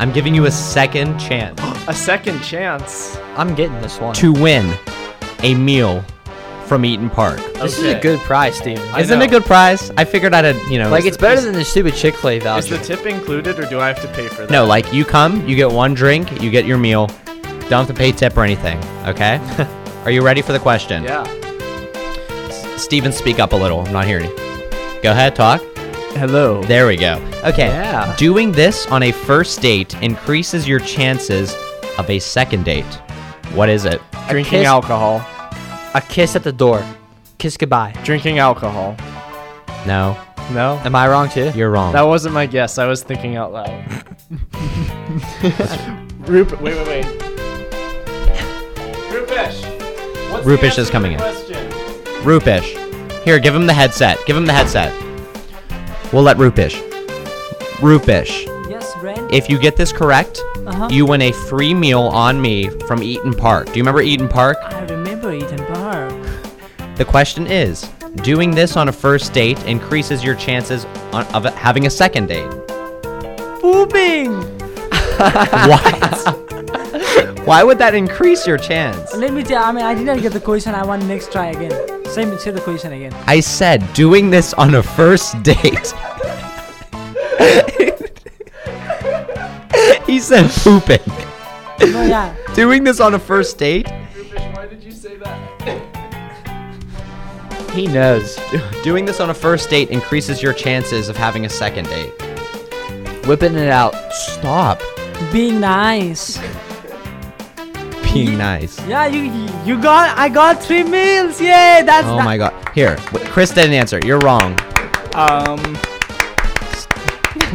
[0.00, 3.16] I'm giving you a second chance A second chance.
[3.36, 4.16] I'm getting this one.
[4.16, 4.76] to win
[5.44, 6.02] a meal
[6.66, 7.38] from Eat'n Park.
[7.54, 7.98] This is Okay.
[8.00, 8.82] a good price, Steven.
[8.88, 9.30] I Isn't it a know.
[9.38, 9.92] good prize?
[9.96, 12.36] I figured I'd, uh, you know, like it's better than the stupid Chick Fil A
[12.38, 12.78] Is voucher.
[12.78, 14.50] the tip included, or do I have to pay for that?
[14.50, 17.06] no, like you come, you get one drink, you get your meal,
[17.68, 18.76] don't have to pay tip or anything.
[19.06, 19.38] Okay?
[20.04, 21.04] Are you ready for the question?
[21.04, 21.32] Yeah.
[22.78, 23.80] Steven, speak up a little.
[23.80, 24.36] I'm not hearing you.
[25.02, 25.60] Go ahead, talk.
[26.14, 26.62] Hello.
[26.64, 27.14] There we go.
[27.44, 27.66] Okay.
[27.68, 28.14] Yeah.
[28.16, 31.54] Doing this on a first date increases your chances
[31.98, 32.84] of a second date.
[33.54, 34.00] What is it?
[34.28, 35.24] Drinking kiss- alcohol.
[35.94, 36.84] a kiss at the door.
[37.38, 37.94] Kiss goodbye.
[38.04, 38.96] Drinking alcohol.
[39.86, 40.16] No,
[40.50, 40.80] No.
[40.84, 41.52] Am I wrong too?
[41.54, 41.92] you're wrong.
[41.92, 42.78] That wasn't my guess.
[42.78, 43.68] I was thinking out loud.
[46.26, 47.04] Rup- wait, wait, wait.
[49.10, 49.62] Rupesh.
[50.30, 51.32] What's the Rupesh answer is to coming the in.
[51.34, 51.47] question?
[52.22, 52.74] Rupish.
[53.24, 54.18] Here, give him the headset.
[54.26, 54.92] Give him the headset.
[56.12, 56.74] We'll let Rupish.
[57.80, 58.46] Rupish.
[58.68, 59.32] Yes, Brent.
[59.32, 60.88] If you get this correct, Uh-huh.
[60.90, 63.66] you win a free meal on me from Eat'n Park.
[63.66, 64.58] Do you remember Eat'n Park?
[64.62, 66.12] I remember Eden Park.
[66.96, 67.88] The question is,
[68.22, 72.50] doing this on a first date increases your chances on, of having a second date.
[73.60, 74.32] Pooping.
[75.18, 76.57] What?
[77.48, 79.16] Why would that increase your chance?
[79.16, 79.64] Let me tell.
[79.64, 80.74] I mean, I didn't get the question.
[80.74, 81.70] I want next try again.
[82.04, 83.14] Say me, say the question again.
[83.26, 85.56] I said doing this on a first date.
[90.06, 91.00] he said pooping.
[91.80, 92.36] No, yeah.
[92.52, 93.86] Doing this on a first date?
[93.86, 95.38] Rupesh, why did you say that?
[97.72, 98.38] He knows.
[98.82, 102.12] Doing this on a first date increases your chances of having a second date.
[103.26, 103.94] Whipping it out.
[104.12, 104.82] Stop
[105.32, 106.38] Being nice.
[108.12, 108.78] Being nice.
[108.86, 109.30] Yeah, you
[109.64, 110.16] you got.
[110.18, 111.40] I got three meals.
[111.40, 111.82] Yay!
[111.84, 112.06] That's.
[112.06, 112.54] Oh that- my god.
[112.74, 113.98] Here, wait, Chris didn't answer.
[114.04, 114.52] You're wrong.
[115.14, 115.60] Um,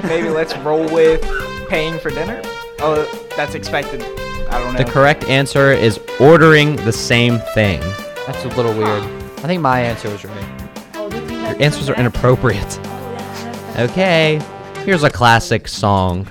[0.04, 1.22] maybe let's roll with
[1.70, 2.42] paying for dinner.
[2.80, 3.06] Oh,
[3.38, 4.02] that's expected.
[4.50, 4.84] I don't know.
[4.84, 7.80] The correct answer is ordering the same thing.
[8.28, 9.04] That's a little weird.
[9.04, 10.94] I think my answer was right.
[10.96, 12.80] Your answers are inappropriate.
[13.76, 14.40] Okay,
[14.86, 16.28] here's a classic song.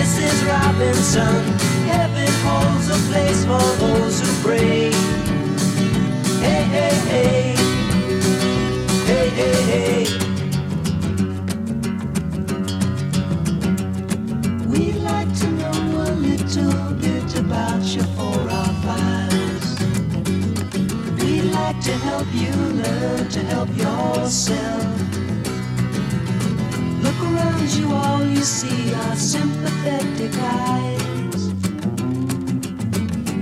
[0.00, 0.48] Mrs.
[0.48, 1.42] Robinson.
[1.92, 4.90] Heaven holds a place for those who pray.
[6.40, 7.54] Hey, hey, hey.
[9.10, 10.02] Hey, hey, hey.
[14.70, 15.78] We'd like to know
[16.08, 19.68] a little bit about you for our files.
[21.20, 25.09] We'd like to help you learn to help yourself.
[27.20, 31.52] Look around you, all you see are sympathetic eyes.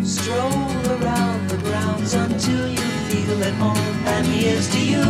[0.02, 4.06] Stroll around the grounds until you feel at home.
[4.06, 5.04] And here's to you,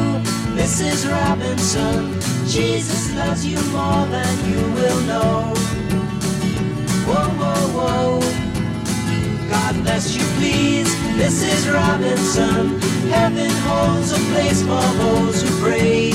[0.58, 1.10] Mrs.
[1.10, 2.20] Robinson.
[2.46, 5.54] Jesus loves you more than you will know.
[7.06, 8.20] Whoa, whoa, whoa.
[9.48, 11.72] God bless you, please, Mrs.
[11.72, 12.80] Robinson.
[13.08, 16.10] Heaven holds a place for those who pray.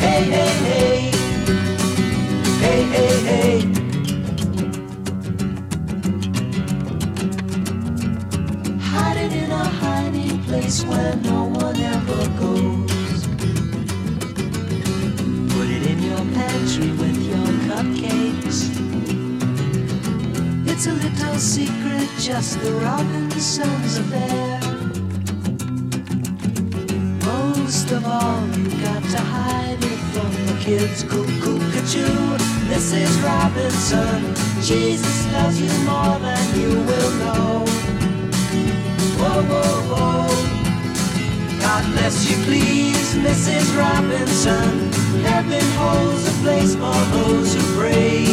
[0.00, 0.97] Hey, hey, hey.
[2.60, 3.60] Hey, hey, hey.
[8.80, 13.26] Hiding in a hiding place where no one ever goes.
[15.54, 18.58] Put it in your pantry with your cupcakes.
[20.68, 24.60] It's a little secret, just the Robinsons affair.
[27.24, 31.02] Most of all, you got to hide it from the kids.
[31.04, 32.36] Cuckoo, cuckoo,
[32.68, 33.22] Mrs.
[33.22, 34.34] Robinson.
[34.62, 37.64] Jesus loves you more than you will know.
[39.18, 40.28] Whoa, whoa, whoa.
[41.60, 43.76] God bless you, please, Mrs.
[43.76, 44.92] Robinson.
[45.22, 48.24] Heaven holds a place for those who pray.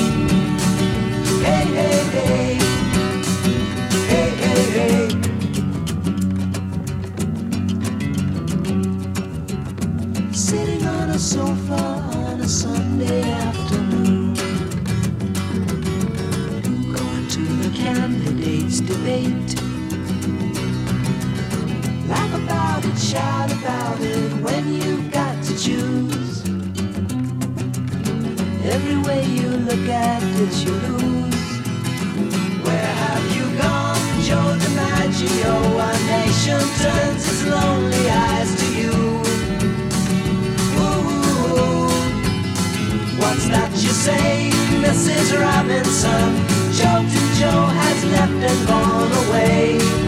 [1.43, 2.60] Hey, hey, hey.
[4.12, 5.08] Hey, hey, hey.
[10.34, 13.45] Sitting on a sofa on a Sunday
[18.86, 19.56] debate.
[22.08, 26.44] Laugh about it, shout about it when you've got to choose.
[28.64, 31.48] Every way you look at it, you lose.
[32.66, 35.56] Where have you gone, Joe DiMaggio?
[35.88, 38.96] A nation turns its lonely eyes to you.
[40.80, 41.90] Ooh,
[43.20, 44.52] what's that you say,
[44.84, 45.40] Mrs.
[45.40, 46.56] Robinson?
[47.40, 50.05] Joe has left and gone away.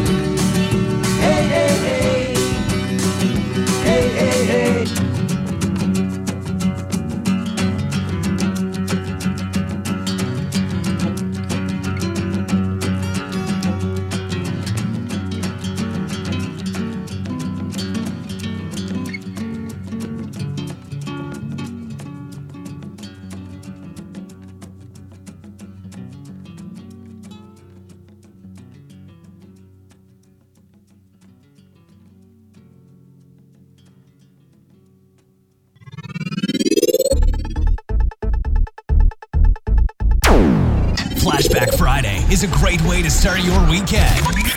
[42.32, 44.56] Is a great way to start your weekend.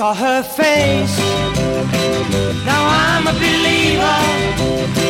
[0.00, 1.18] Saw her face.
[2.64, 5.09] Now I'm a believer,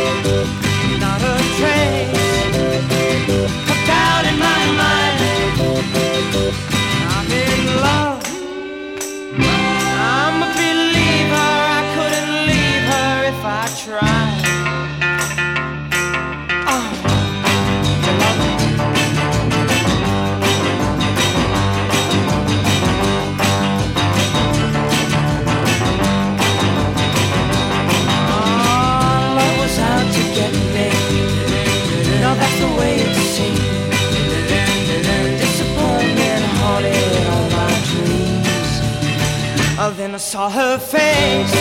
[40.31, 41.55] saw her face.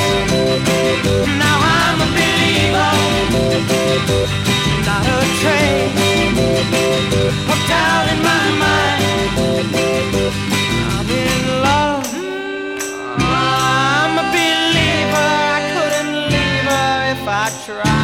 [1.41, 2.91] Now I'm a believer.
[4.85, 5.97] Not a trace
[7.51, 9.01] of doubt in my mind.
[10.93, 12.05] I'm in love.
[13.17, 15.29] I'm a believer.
[15.55, 17.98] I couldn't leave her if I tried.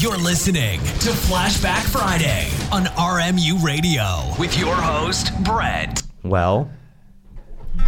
[0.00, 6.02] You're listening to Flashback Friday on RMU Radio with your host, Brett.
[6.22, 6.70] Well,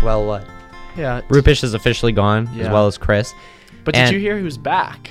[0.03, 0.45] Well, what?
[0.97, 1.21] Yeah.
[1.29, 2.73] Rupish is officially gone, as Yeah.
[2.73, 3.33] well as Chris.
[3.85, 5.11] But And- did you hear who's back?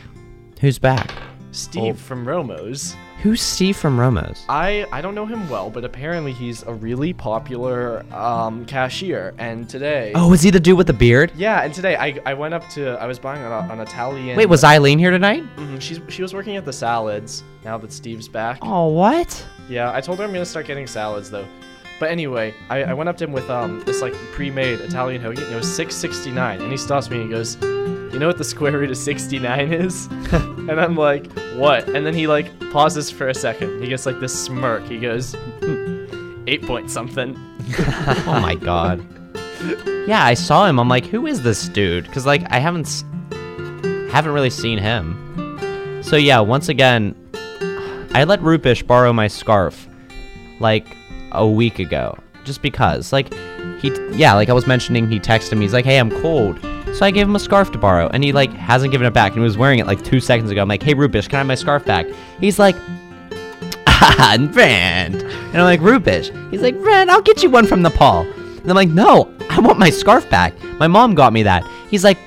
[0.61, 1.11] Who's back?
[1.51, 1.99] Steve Oh.
[2.07, 2.95] from Romo's.
[3.21, 4.45] Who's Steve from Romo's?
[4.47, 9.33] I I don't know him well, but apparently he's a really popular um, cashier.
[9.37, 11.33] And today, Oh, is he the dude with the beard?
[11.35, 14.37] yeah, and today I, I went up to I was buying an, an Italian.
[14.37, 15.43] Wait, was Eileen here tonight?
[15.57, 17.43] Mhm, she's she was working at the salads.
[17.65, 18.59] Now that Steve's back.
[18.61, 19.45] Oh, what?
[19.67, 21.45] Yeah, I told her I'm gonna start getting salads though.
[21.99, 25.43] But anyway, I, I went up to him with um this like pre-made Italian hoagie.
[25.43, 28.43] And it was 6.69, and he stops me and he goes, "You know what the
[28.43, 33.27] square root of 69 is?" and I'm like, "What?" And then he like pauses for
[33.27, 33.81] a second.
[33.81, 34.85] He gets like this smirk.
[34.87, 37.35] He goes, "Hmm, eight point something."
[37.79, 39.05] oh my god.
[40.07, 40.79] yeah, I saw him.
[40.79, 42.05] I'm like, who is this dude?
[42.05, 43.03] Because like I haven't s-
[44.11, 45.99] haven't really seen him.
[46.01, 47.13] So yeah, once again,
[48.15, 49.87] I let Rupish borrow my scarf
[50.61, 50.95] like
[51.31, 53.13] a week ago, just because.
[53.13, 53.33] Like
[53.81, 55.65] he, yeah, like I was mentioning, he texted me.
[55.65, 56.59] He's like, hey, I'm cold.
[56.93, 59.31] So I gave him a scarf to borrow, and he like hasn't given it back.
[59.31, 60.61] And he was wearing it like two seconds ago.
[60.61, 62.07] I'm like, hey, Rupish, can I have my scarf back?
[62.39, 62.75] He's like,
[63.87, 65.15] ah, Rand.
[65.15, 66.51] And I'm like, Rupish.
[66.51, 68.21] He's like, Rand, I'll get you one from Nepal.
[68.21, 70.59] And I'm like, no, I want my scarf back.
[70.79, 71.65] My mom got me that.
[71.89, 72.17] He's like,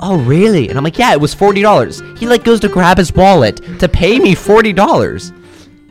[0.00, 0.68] oh, really?
[0.68, 2.18] And I'm like, yeah, it was $40.
[2.18, 5.36] He like goes to grab his wallet to pay me $40.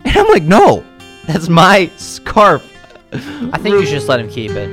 [0.06, 0.84] And I'm like, no,
[1.30, 2.66] that's my scarf.
[3.14, 4.70] I think you should just let him keep it.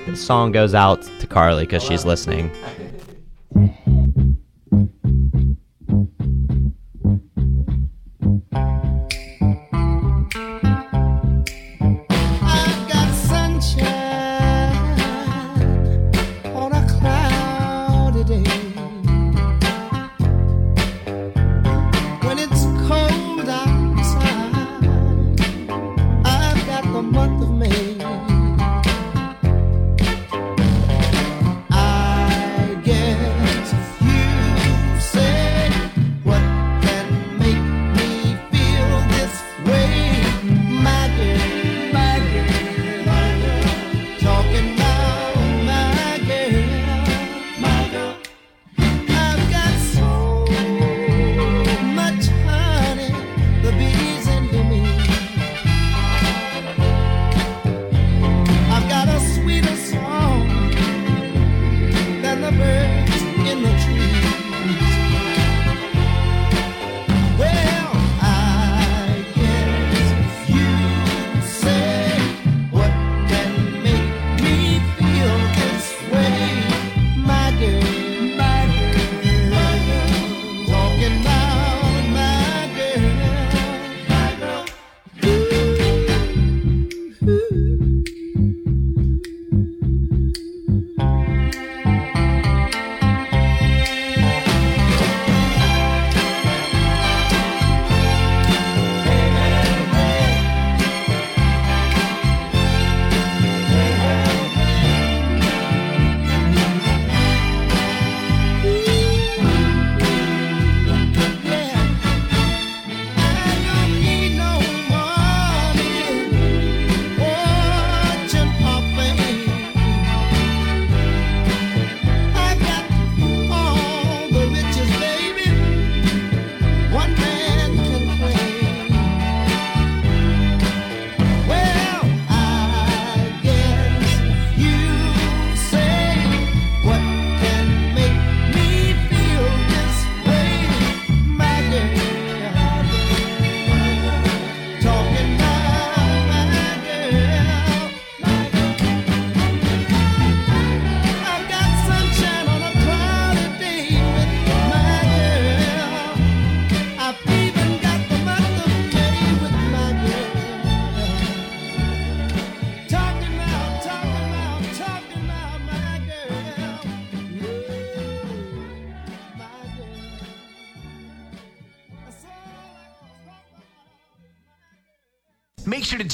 [0.06, 2.50] This song goes out to Carly because she's listening.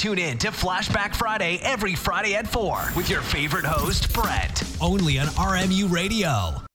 [0.03, 4.61] Tune in to Flashback Friday every Friday at 4 with your favorite host, Brent.
[4.81, 6.72] Only on RMU Radio.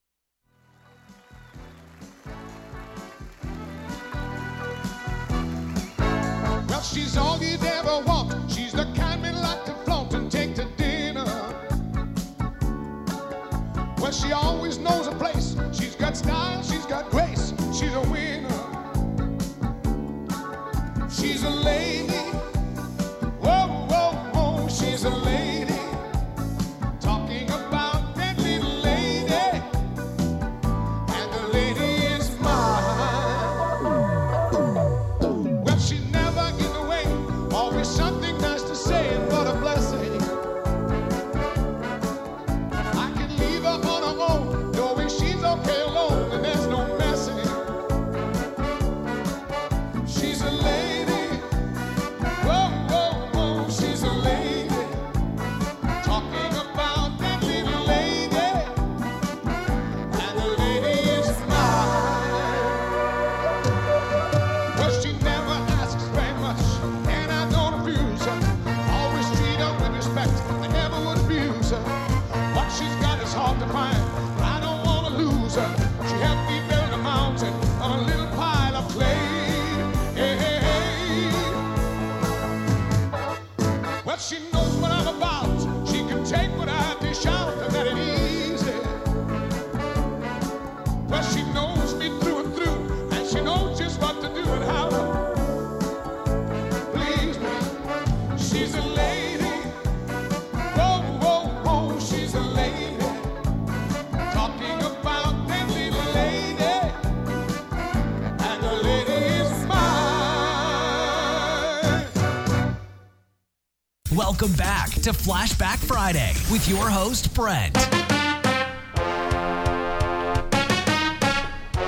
[114.40, 117.76] Welcome back to Flashback Friday with your host, Brent.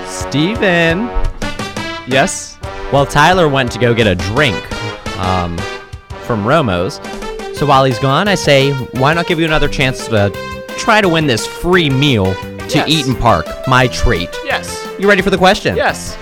[0.05, 1.07] Steven.
[2.09, 2.59] Yes?
[2.93, 4.57] Well, Tyler went to go get a drink
[5.19, 5.57] um,
[6.25, 6.97] from Romo's.
[7.57, 10.31] So while he's gone, I say, why not give you another chance to
[10.71, 12.89] try to win this free meal to Yes.
[12.89, 14.29] Eat'n Park, my treat?
[14.45, 14.89] Yes.
[14.99, 15.77] You ready for the question?
[15.77, 16.17] Yes.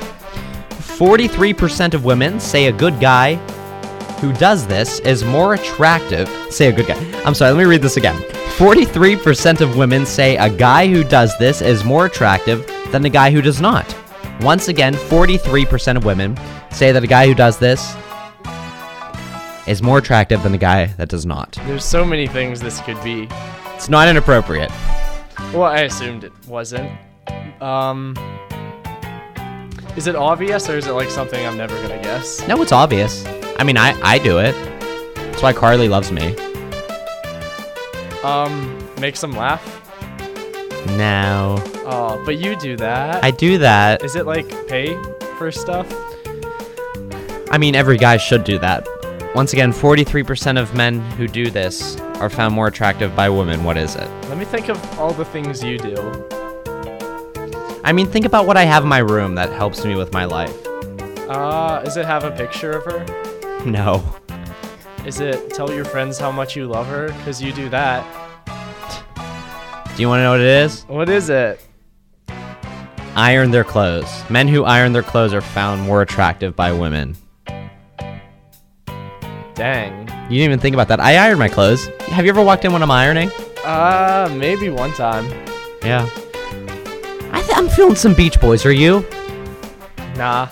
[0.98, 3.40] 43% of women say a good guy
[4.20, 6.28] who does this is more attractive.
[6.50, 7.22] Say a good guy.
[7.22, 8.16] I'm sorry, let me read this again.
[8.58, 13.30] 43% of women say a guy who does this is more attractive than a guy
[13.30, 13.96] who does not.
[14.40, 16.36] Once again, 43% of women
[16.70, 17.94] say that a guy who does this
[19.68, 21.52] is more attractive than a guy that does not.
[21.66, 23.28] There's so many things this could be.
[23.74, 24.70] It's not inappropriate.
[25.52, 26.90] Well, I assumed it wasn't.
[27.62, 28.16] Um,
[29.96, 32.46] is it obvious or is it like something I'm never gonna guess?
[32.48, 33.24] No, it's obvious.
[33.58, 34.52] I mean, I, I do it.
[35.14, 36.36] That's why Carly loves me.
[38.22, 39.64] Um, make some laugh.
[40.96, 41.56] No.
[41.86, 43.24] Oh, but you do that.
[43.24, 44.02] I do that.
[44.02, 45.00] Is it like pay
[45.36, 45.86] for stuff?
[47.50, 48.86] I mean, every guy should do that.
[49.34, 53.64] Once again, 43% of men who do this are found more attractive by women.
[53.64, 54.08] What is it?
[54.28, 55.96] Let me think of all the things you do.
[57.84, 60.24] I mean, think about what I have in my room that helps me with my
[60.24, 60.54] life.
[61.28, 63.37] Uh, does it have a picture of her?
[63.66, 64.04] No.
[65.04, 67.08] Is it tell your friends how much you love her?
[67.24, 68.04] Cause you do that.
[69.96, 70.84] Do you want to know what it is?
[70.84, 71.60] What is it?
[73.16, 74.08] Iron their clothes.
[74.30, 77.16] Men who iron their clothes are found more attractive by women.
[79.54, 80.02] Dang.
[80.30, 81.00] You didn't even think about that.
[81.00, 81.88] I iron my clothes.
[82.08, 83.30] Have you ever walked in when I'm ironing?
[83.64, 85.26] Uh, maybe one time.
[85.82, 86.08] Yeah.
[87.32, 88.64] I th- I'm feeling some Beach Boys.
[88.64, 89.04] Are you?
[90.16, 90.48] Nah.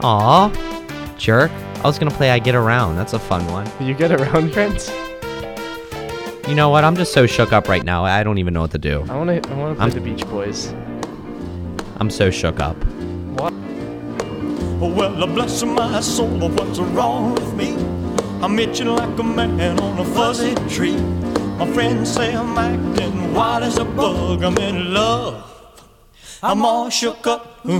[0.00, 1.14] Aw.
[1.18, 1.52] Jerk.
[1.80, 2.96] I was gonna play I Get Around.
[2.96, 3.68] That's a fun one.
[3.80, 4.90] You get around, Prince?
[6.48, 6.82] You know what?
[6.84, 8.04] I'm just so shook up right now.
[8.04, 9.04] I don't even know what to do.
[9.08, 10.74] I wanna, I wanna play I'm- the Beach Boys.
[12.00, 12.76] I'm so shook up.
[13.38, 13.52] What?
[14.80, 17.74] Well, bless my soul, what's wrong with me?
[18.42, 20.96] I'm itching like a man on a fuzzy tree.
[21.58, 24.42] My friends say I'm acting wild as a bug.
[24.44, 25.44] I'm in love.
[26.42, 27.66] I'm all shook up.
[27.66, 27.72] Ooh,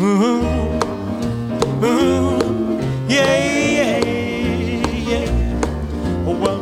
[1.85, 3.48] ooh, yeah, yeah,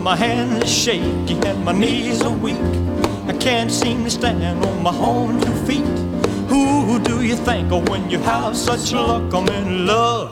[0.06, 2.66] my hands are shaky and my knees are weak.
[3.26, 5.98] I can't seem to stand on my own two feet.
[6.46, 9.34] Who do you think of when you have such luck?
[9.34, 10.30] I'm in love.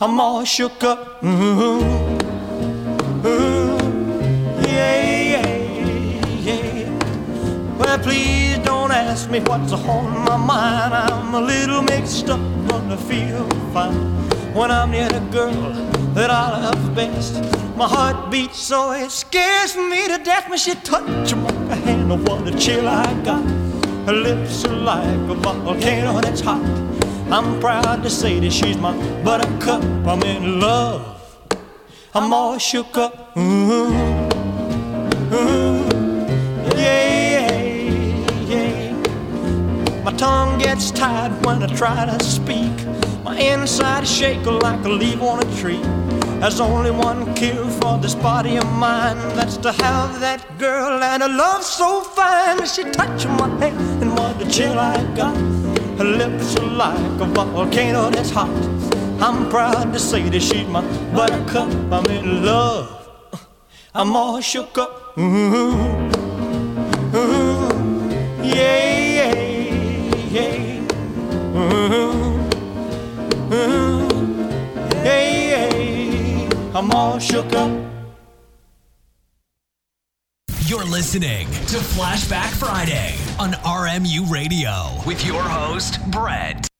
[0.00, 1.24] I'm all shook up.
[1.24, 1.82] Ooh,
[3.26, 3.78] ooh,
[4.76, 5.48] yeah, yeah,
[6.46, 6.88] yeah.
[7.78, 10.94] Well, please don't ask me what's on my mind.
[10.94, 13.98] I'm a little mixed up, but I feel fine.
[14.54, 17.34] when I'm near the girl that I love best.
[17.76, 22.12] My heart beats so it scares me to death when she touches my hand.
[22.12, 23.42] Oh, what a chill I got.
[24.06, 26.62] Her lips are like a volcano that's hot.
[27.30, 29.82] I'm proud to say that she's my buttercup.
[30.06, 31.08] I'm in love.
[32.14, 33.34] I'm all shook up.
[33.38, 33.88] Ooh,
[35.32, 35.86] ooh,
[36.76, 37.62] yeah,
[38.46, 40.02] yeah.
[40.04, 42.72] My tongue gets tied when I try to speak.
[43.24, 45.80] My inside shake like a leaf on a tree.
[46.42, 49.16] There's only one cure for this body of mine.
[49.36, 52.66] That's to have that girl and a love so fine.
[52.66, 55.36] She touched my hand and what a chill I got.
[55.98, 58.50] Her lips are like a volcano that's hot.
[59.22, 60.82] I'm proud to say that she's my
[61.14, 61.70] buttercup.
[61.92, 62.88] I'm in love.
[63.94, 65.16] I'm all shook up.
[65.18, 66.10] Ooh,
[67.14, 68.91] ooh, yeah.
[76.82, 77.70] I'm all shook up.
[80.66, 86.71] You're listening to Flashback Friday on RMU Radio with your host, Brett.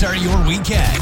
[0.00, 0.98] Great start your weekend.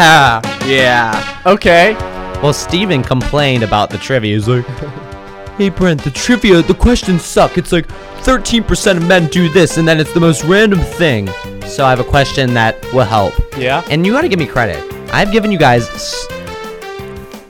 [0.00, 1.42] Ah, yeah.
[1.44, 1.94] Okay.
[2.42, 4.34] Well, Steven complained about the trivia.
[4.34, 4.66] He's like,
[5.58, 7.58] Hey Brent, the trivia, the questions suck.
[7.58, 7.88] It's like
[8.22, 11.28] 13% of men do this, and then it's the most random thing.
[11.66, 13.34] So I have a question that will help.
[13.56, 13.84] Yeah.
[13.90, 14.78] And you gotta give me credit.
[15.12, 15.88] I've given you guys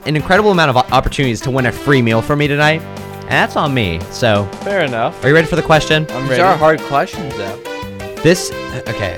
[0.05, 3.55] an incredible amount of opportunities to win a free meal for me tonight, and that's
[3.55, 3.99] on me.
[4.09, 5.23] So, Fair enough.
[5.23, 6.07] are you ready for the question?
[6.09, 6.41] I'm These ready.
[6.41, 7.68] are hard questions, though.
[8.23, 8.51] This,
[8.87, 9.17] okay.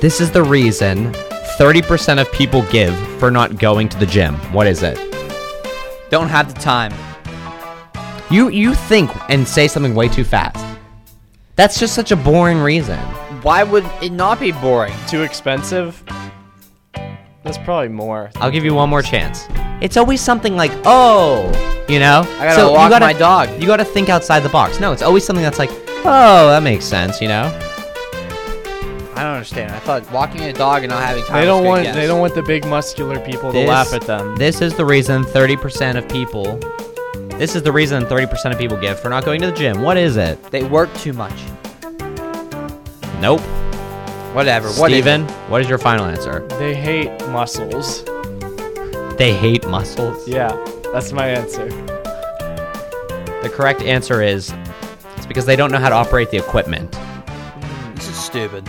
[0.00, 1.12] This is the reason
[1.58, 4.34] 30% of people give for not going to the gym.
[4.52, 4.98] What is it?
[6.10, 6.92] Don't have the time.
[8.30, 10.64] You you think and say something way too fast.
[11.54, 12.98] That's just such a boring reason.
[13.42, 14.94] Why would it not be boring?
[15.06, 16.02] Too expensive?
[17.44, 18.30] That's probably more.
[18.36, 19.46] I'll give you one more chance.
[19.80, 21.44] It's always something like, "Oh,"
[21.88, 22.26] you know?
[22.40, 23.48] I gotta you walk gotta- my dog.
[23.60, 24.80] You got to think outside the box.
[24.80, 25.70] No, it's always something that's like,
[26.04, 27.44] "Oh, that makes sense," you know?
[29.16, 29.72] I don't understand.
[29.72, 31.40] I thought walking a dog and not having time.
[31.40, 31.96] They don't was a good want guess.
[31.96, 34.36] they don't want the big muscular people to laugh at them.
[34.36, 36.60] This is the reason 30% of people
[37.38, 39.82] This is the reason 30% of people give for not going to the gym.
[39.82, 40.42] What is it?
[40.50, 41.34] They work too much.
[43.20, 43.40] Nope.
[44.34, 44.68] Whatever.
[44.68, 46.46] What is Steven, what is your final answer?
[46.58, 48.04] They hate muscles.
[49.16, 50.28] They hate muscles.
[50.28, 50.52] Yeah,
[50.92, 51.68] that's my answer.
[53.42, 54.52] The correct answer is
[55.16, 56.92] it's because they don't know how to operate the equipment.
[57.94, 58.68] This is stupid.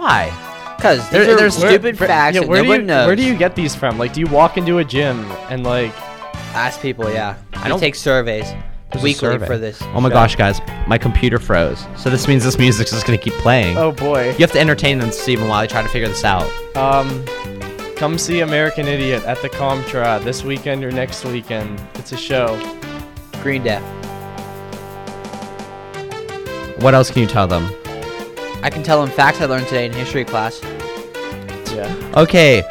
[0.00, 0.32] Why?
[0.76, 2.86] Because these There- are there's- stupid Where- facts yeah, that where no do one you
[2.86, 3.06] knows.
[3.06, 3.98] where do you get these from?
[3.98, 5.92] Like, do you walk into a gym and like?
[6.54, 7.34] Ask people, yeah.
[7.52, 8.46] I I don't- don't take surveys
[8.94, 9.46] weekly survey.
[9.46, 9.78] for this.
[9.94, 10.14] Oh my show.
[10.14, 11.86] gosh, guys, my computer froze.
[11.96, 13.76] So this means this music's just gonna keep playing.
[13.76, 14.28] Oh boy.
[14.30, 16.48] You have to entertain them, Stephen, while I try to figure this out.
[16.76, 17.24] Um,
[17.96, 21.78] come see American Idiot at the Comtra this weekend or next weekend.
[21.96, 22.58] It's a show.
[23.42, 23.82] Green Death.
[26.80, 27.70] What else can you tell them?
[28.62, 30.60] I can tell them facts I learned today in history class.
[31.72, 32.12] Yeah.
[32.16, 32.62] Okay,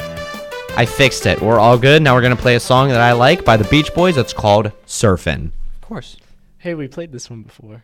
[0.76, 1.41] I fixed it.
[1.41, 2.02] We're all good.
[2.02, 4.18] Now we're gonna play a song that I like by the Beach Boys.
[4.18, 6.18] It's called "Surfin'." Of course.
[6.60, 7.84] Hey, we played this one before.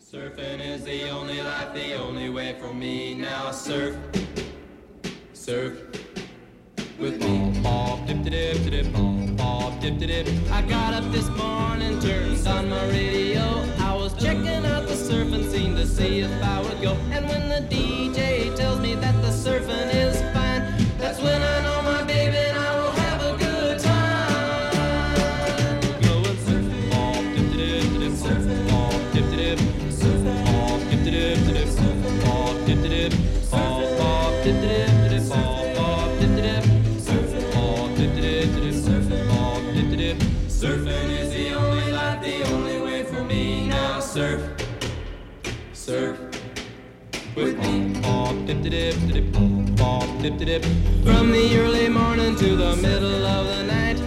[0.00, 3.14] Surfing is the only life, the only way for me.
[3.14, 3.96] Now surf,
[5.32, 5.74] surf
[7.00, 7.58] with me.
[7.62, 10.52] Pop, dip, dip, dip, dip, dip, dip.
[10.52, 13.40] I got up this morning, turned on my radio.
[13.78, 16.92] I was checking out the surfing scene to see if I would go.
[17.10, 20.62] And when the DJ tells me that the surfing is fine,
[20.98, 21.69] that's when I know
[51.04, 54.00] From the early morning to the middle of the night.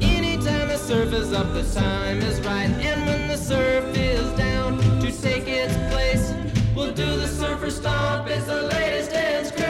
[0.00, 2.70] Anytime the surf is up, the time is right.
[2.70, 6.32] And when the surf is down to take its place,
[6.74, 8.28] we'll do the surfer stomp.
[8.28, 9.66] It's the latest dance craze.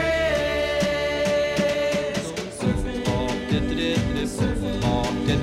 [2.57, 3.03] Surfing.
[3.03, 4.81] Pop, dip, dip, dip, surf.
[4.81, 5.37] Pop, dip,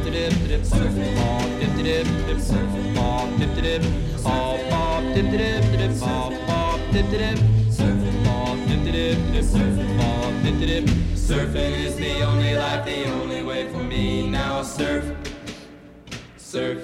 [9.14, 10.68] dip, dip, dip, dip, dip, dip, dip, dip, dip, dip, dip, dip, dip, dip, dip,
[10.68, 10.94] dip, dip.
[11.14, 14.28] Surfing is the only life, the only way for me.
[14.28, 15.04] Now surf,
[16.36, 16.78] surf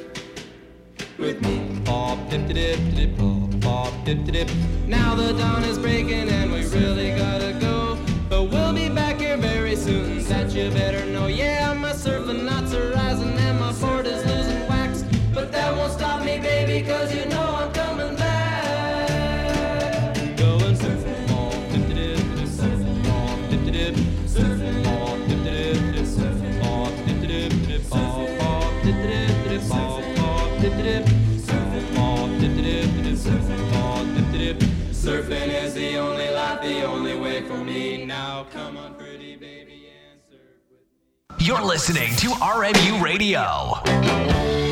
[1.19, 1.67] with me.
[2.31, 4.49] Dip, dip, dip, pop, dip, dip.
[4.87, 7.99] Now the dawn is breaking and we really gotta go.
[8.29, 11.27] But we'll be back here very soon, that you better know.
[11.27, 15.03] Yeah, my surfing knots are rising and my board is losing wax.
[15.35, 17.40] But that won't stop me, baby, cause you know
[41.51, 44.70] You're listening to RMU Radio.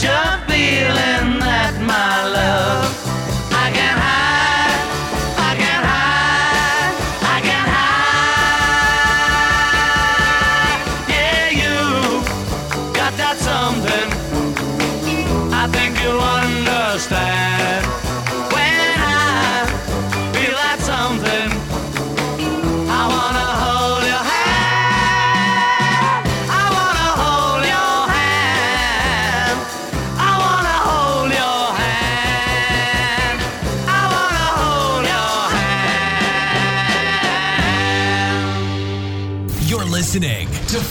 [0.00, 0.39] Such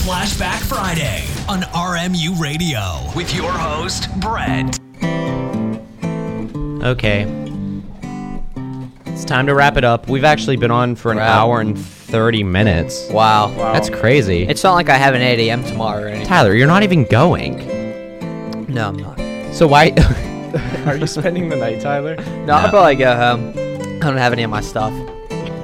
[0.09, 4.79] Flashback Friday on RMU Radio with your host, Brent.
[6.83, 7.27] Okay.
[9.05, 10.09] It's time to wrap it up.
[10.09, 11.29] We've actually been on for an Wrap.
[11.29, 13.07] hour and 30 minutes.
[13.11, 13.49] Wow.
[13.55, 14.47] That's crazy.
[14.47, 15.63] It's not like I have an 8 a.m.
[15.63, 16.25] tomorrow or anything.
[16.25, 17.59] Tyler, you're not even going.
[18.67, 19.53] No, I'm not.
[19.53, 19.91] So why?
[20.87, 22.15] Are you spending the night, Tyler?
[22.47, 23.49] No, I'll probably go home.
[24.01, 24.91] I don't have any of my stuff.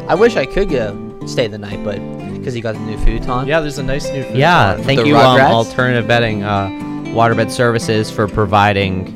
[0.07, 1.97] I wish I could go stay the night, but
[2.45, 3.47] because you got the new futon.
[3.47, 4.37] Yeah, there's a nice new futon.
[4.37, 6.67] yeah, thank The you, um, Alternative Bedding, uh,
[7.07, 9.07] Waterbed Services, for providing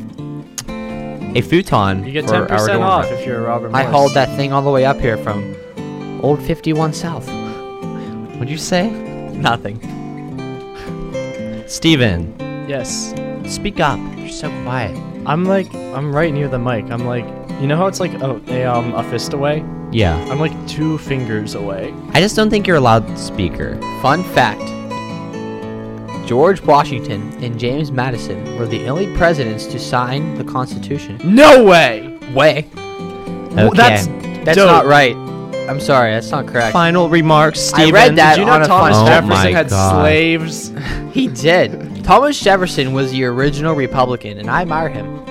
[1.35, 2.03] a futon.
[2.07, 3.13] You get 10% dorm off room.
[3.13, 5.55] if you're a Robert I hauled that thing all the way up here from
[6.23, 7.29] Old 51 South.
[8.33, 8.89] What'd you say?
[8.89, 9.77] Nothing.
[11.67, 12.33] Steven,
[12.67, 13.13] Yes.
[13.45, 13.99] speak up.
[14.17, 14.97] You're so quiet.
[15.27, 16.89] I'm like, I'm right near the mic.
[16.89, 17.25] I'm like,
[17.61, 19.63] you know how it's like a, a um a fist away?
[19.91, 20.15] Yeah.
[20.29, 21.93] I'm like two fingers away.
[22.11, 23.75] I just don't think you're a loudspeaker.
[24.01, 24.61] Fun fact
[26.27, 31.19] George Washington and James Madison were the only presidents to sign the Constitution.
[31.23, 32.19] No way.
[32.35, 32.67] Way.
[32.77, 33.69] Okay.
[33.75, 34.05] That's
[34.45, 34.67] That's dope.
[34.67, 35.15] not right.
[35.67, 36.71] I'm sorry, that's not correct.
[36.73, 37.93] Final remarks, I Steven.
[37.93, 40.01] read that Did you know on Thomas Oh Jefferson my had God.
[40.01, 40.71] slaves?
[41.13, 42.03] He did.
[42.03, 45.25] Thomas Jefferson was the original Republican, and I admire him.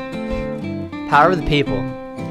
[1.09, 1.76] Power of the people.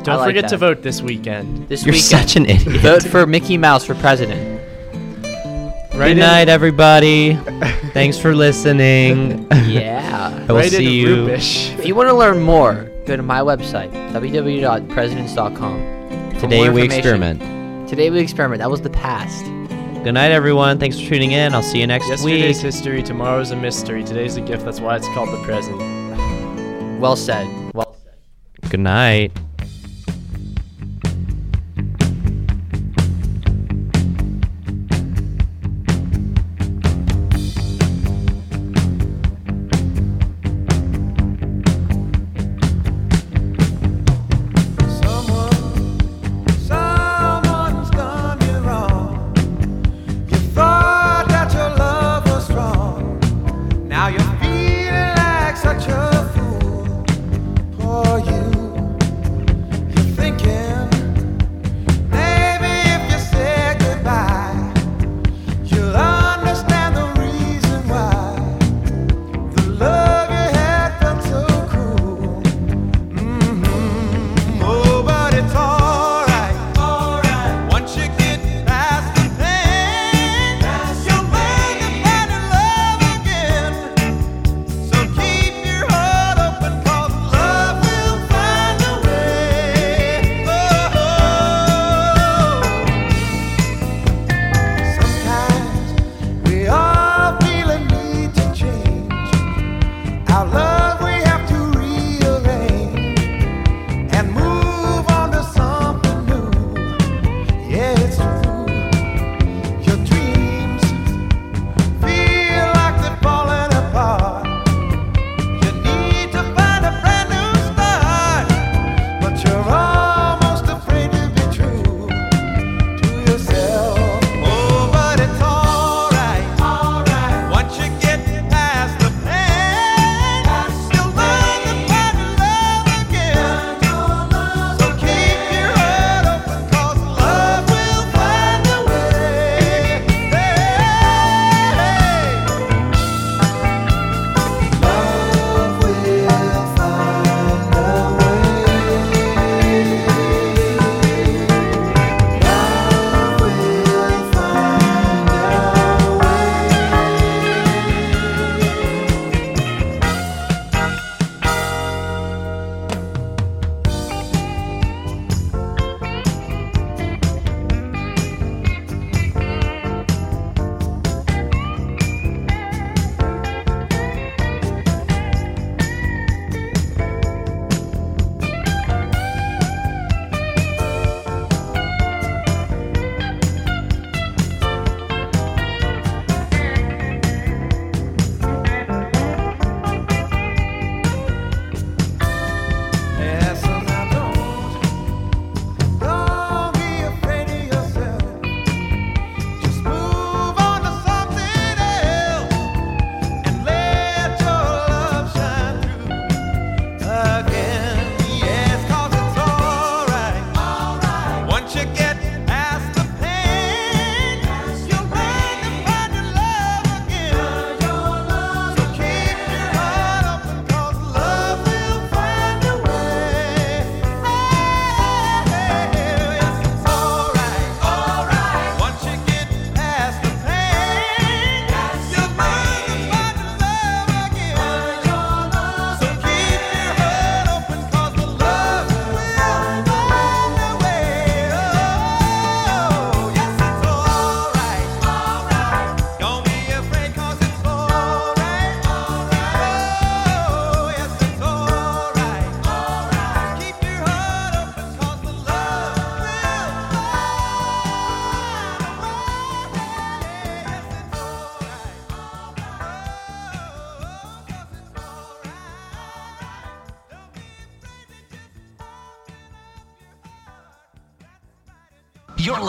[0.07, 0.49] I Don't like forget that.
[0.51, 1.67] to vote this weekend.
[1.67, 2.05] This You're weekend.
[2.29, 2.81] such an idiot.
[2.81, 4.55] Vote for Mickey Mouse for president.
[5.93, 7.33] Right Good in- night, everybody.
[7.93, 9.47] Thanks for listening.
[9.65, 10.45] Yeah.
[10.47, 11.25] I will right see you.
[11.27, 11.77] Rubish.
[11.79, 16.31] If you want to learn more, go to my website, www.presidents.com.
[16.35, 17.89] for Today we experiment.
[17.89, 18.59] Today we experiment.
[18.59, 19.43] That was the past.
[20.03, 20.77] Good night, everyone.
[20.79, 21.53] Thanks for tuning in.
[21.55, 22.11] I'll see you next week.
[22.39, 24.03] Yesterday's history, tomorrow's a mystery.
[24.03, 24.63] Today's a gift.
[24.65, 25.79] That's why it's called the present.
[27.01, 27.47] Well said.
[27.73, 28.69] Well said.
[28.69, 29.31] Good night.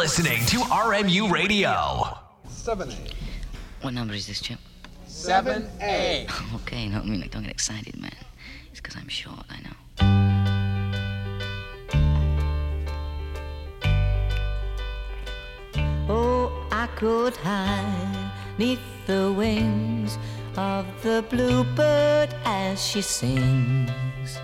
[0.08, 2.16] Listening to RMU Radio.
[2.48, 3.12] 7A.
[3.82, 4.58] What number is this, Chip?
[5.06, 6.30] 7A.
[6.54, 8.16] Okay, no, I mean, like, don't get excited, man.
[8.70, 9.76] It's because I'm short, I know.
[16.08, 20.16] Oh, I could hide neath the wings
[20.56, 24.38] of the bluebird as she sings.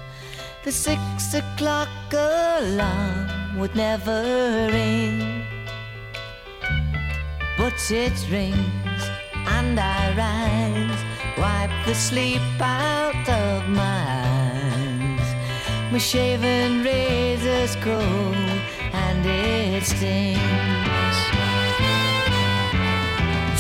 [0.63, 5.24] The six o'clock alarm would never ring, but
[7.91, 9.03] it rings
[9.47, 11.01] and I rise,
[11.37, 15.93] wipe the sleep out of my eyes.
[15.93, 18.37] My shaven razor's cold
[18.93, 20.39] and it stings.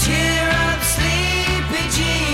[0.02, 2.33] Cheer up, sleepy Jean.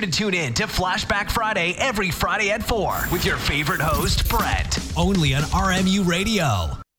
[0.00, 4.28] sure to tune in to Flashback Friday every Friday at 4 with your favorite host,
[4.28, 4.78] Brett.
[4.96, 6.89] Only on RMU Radio.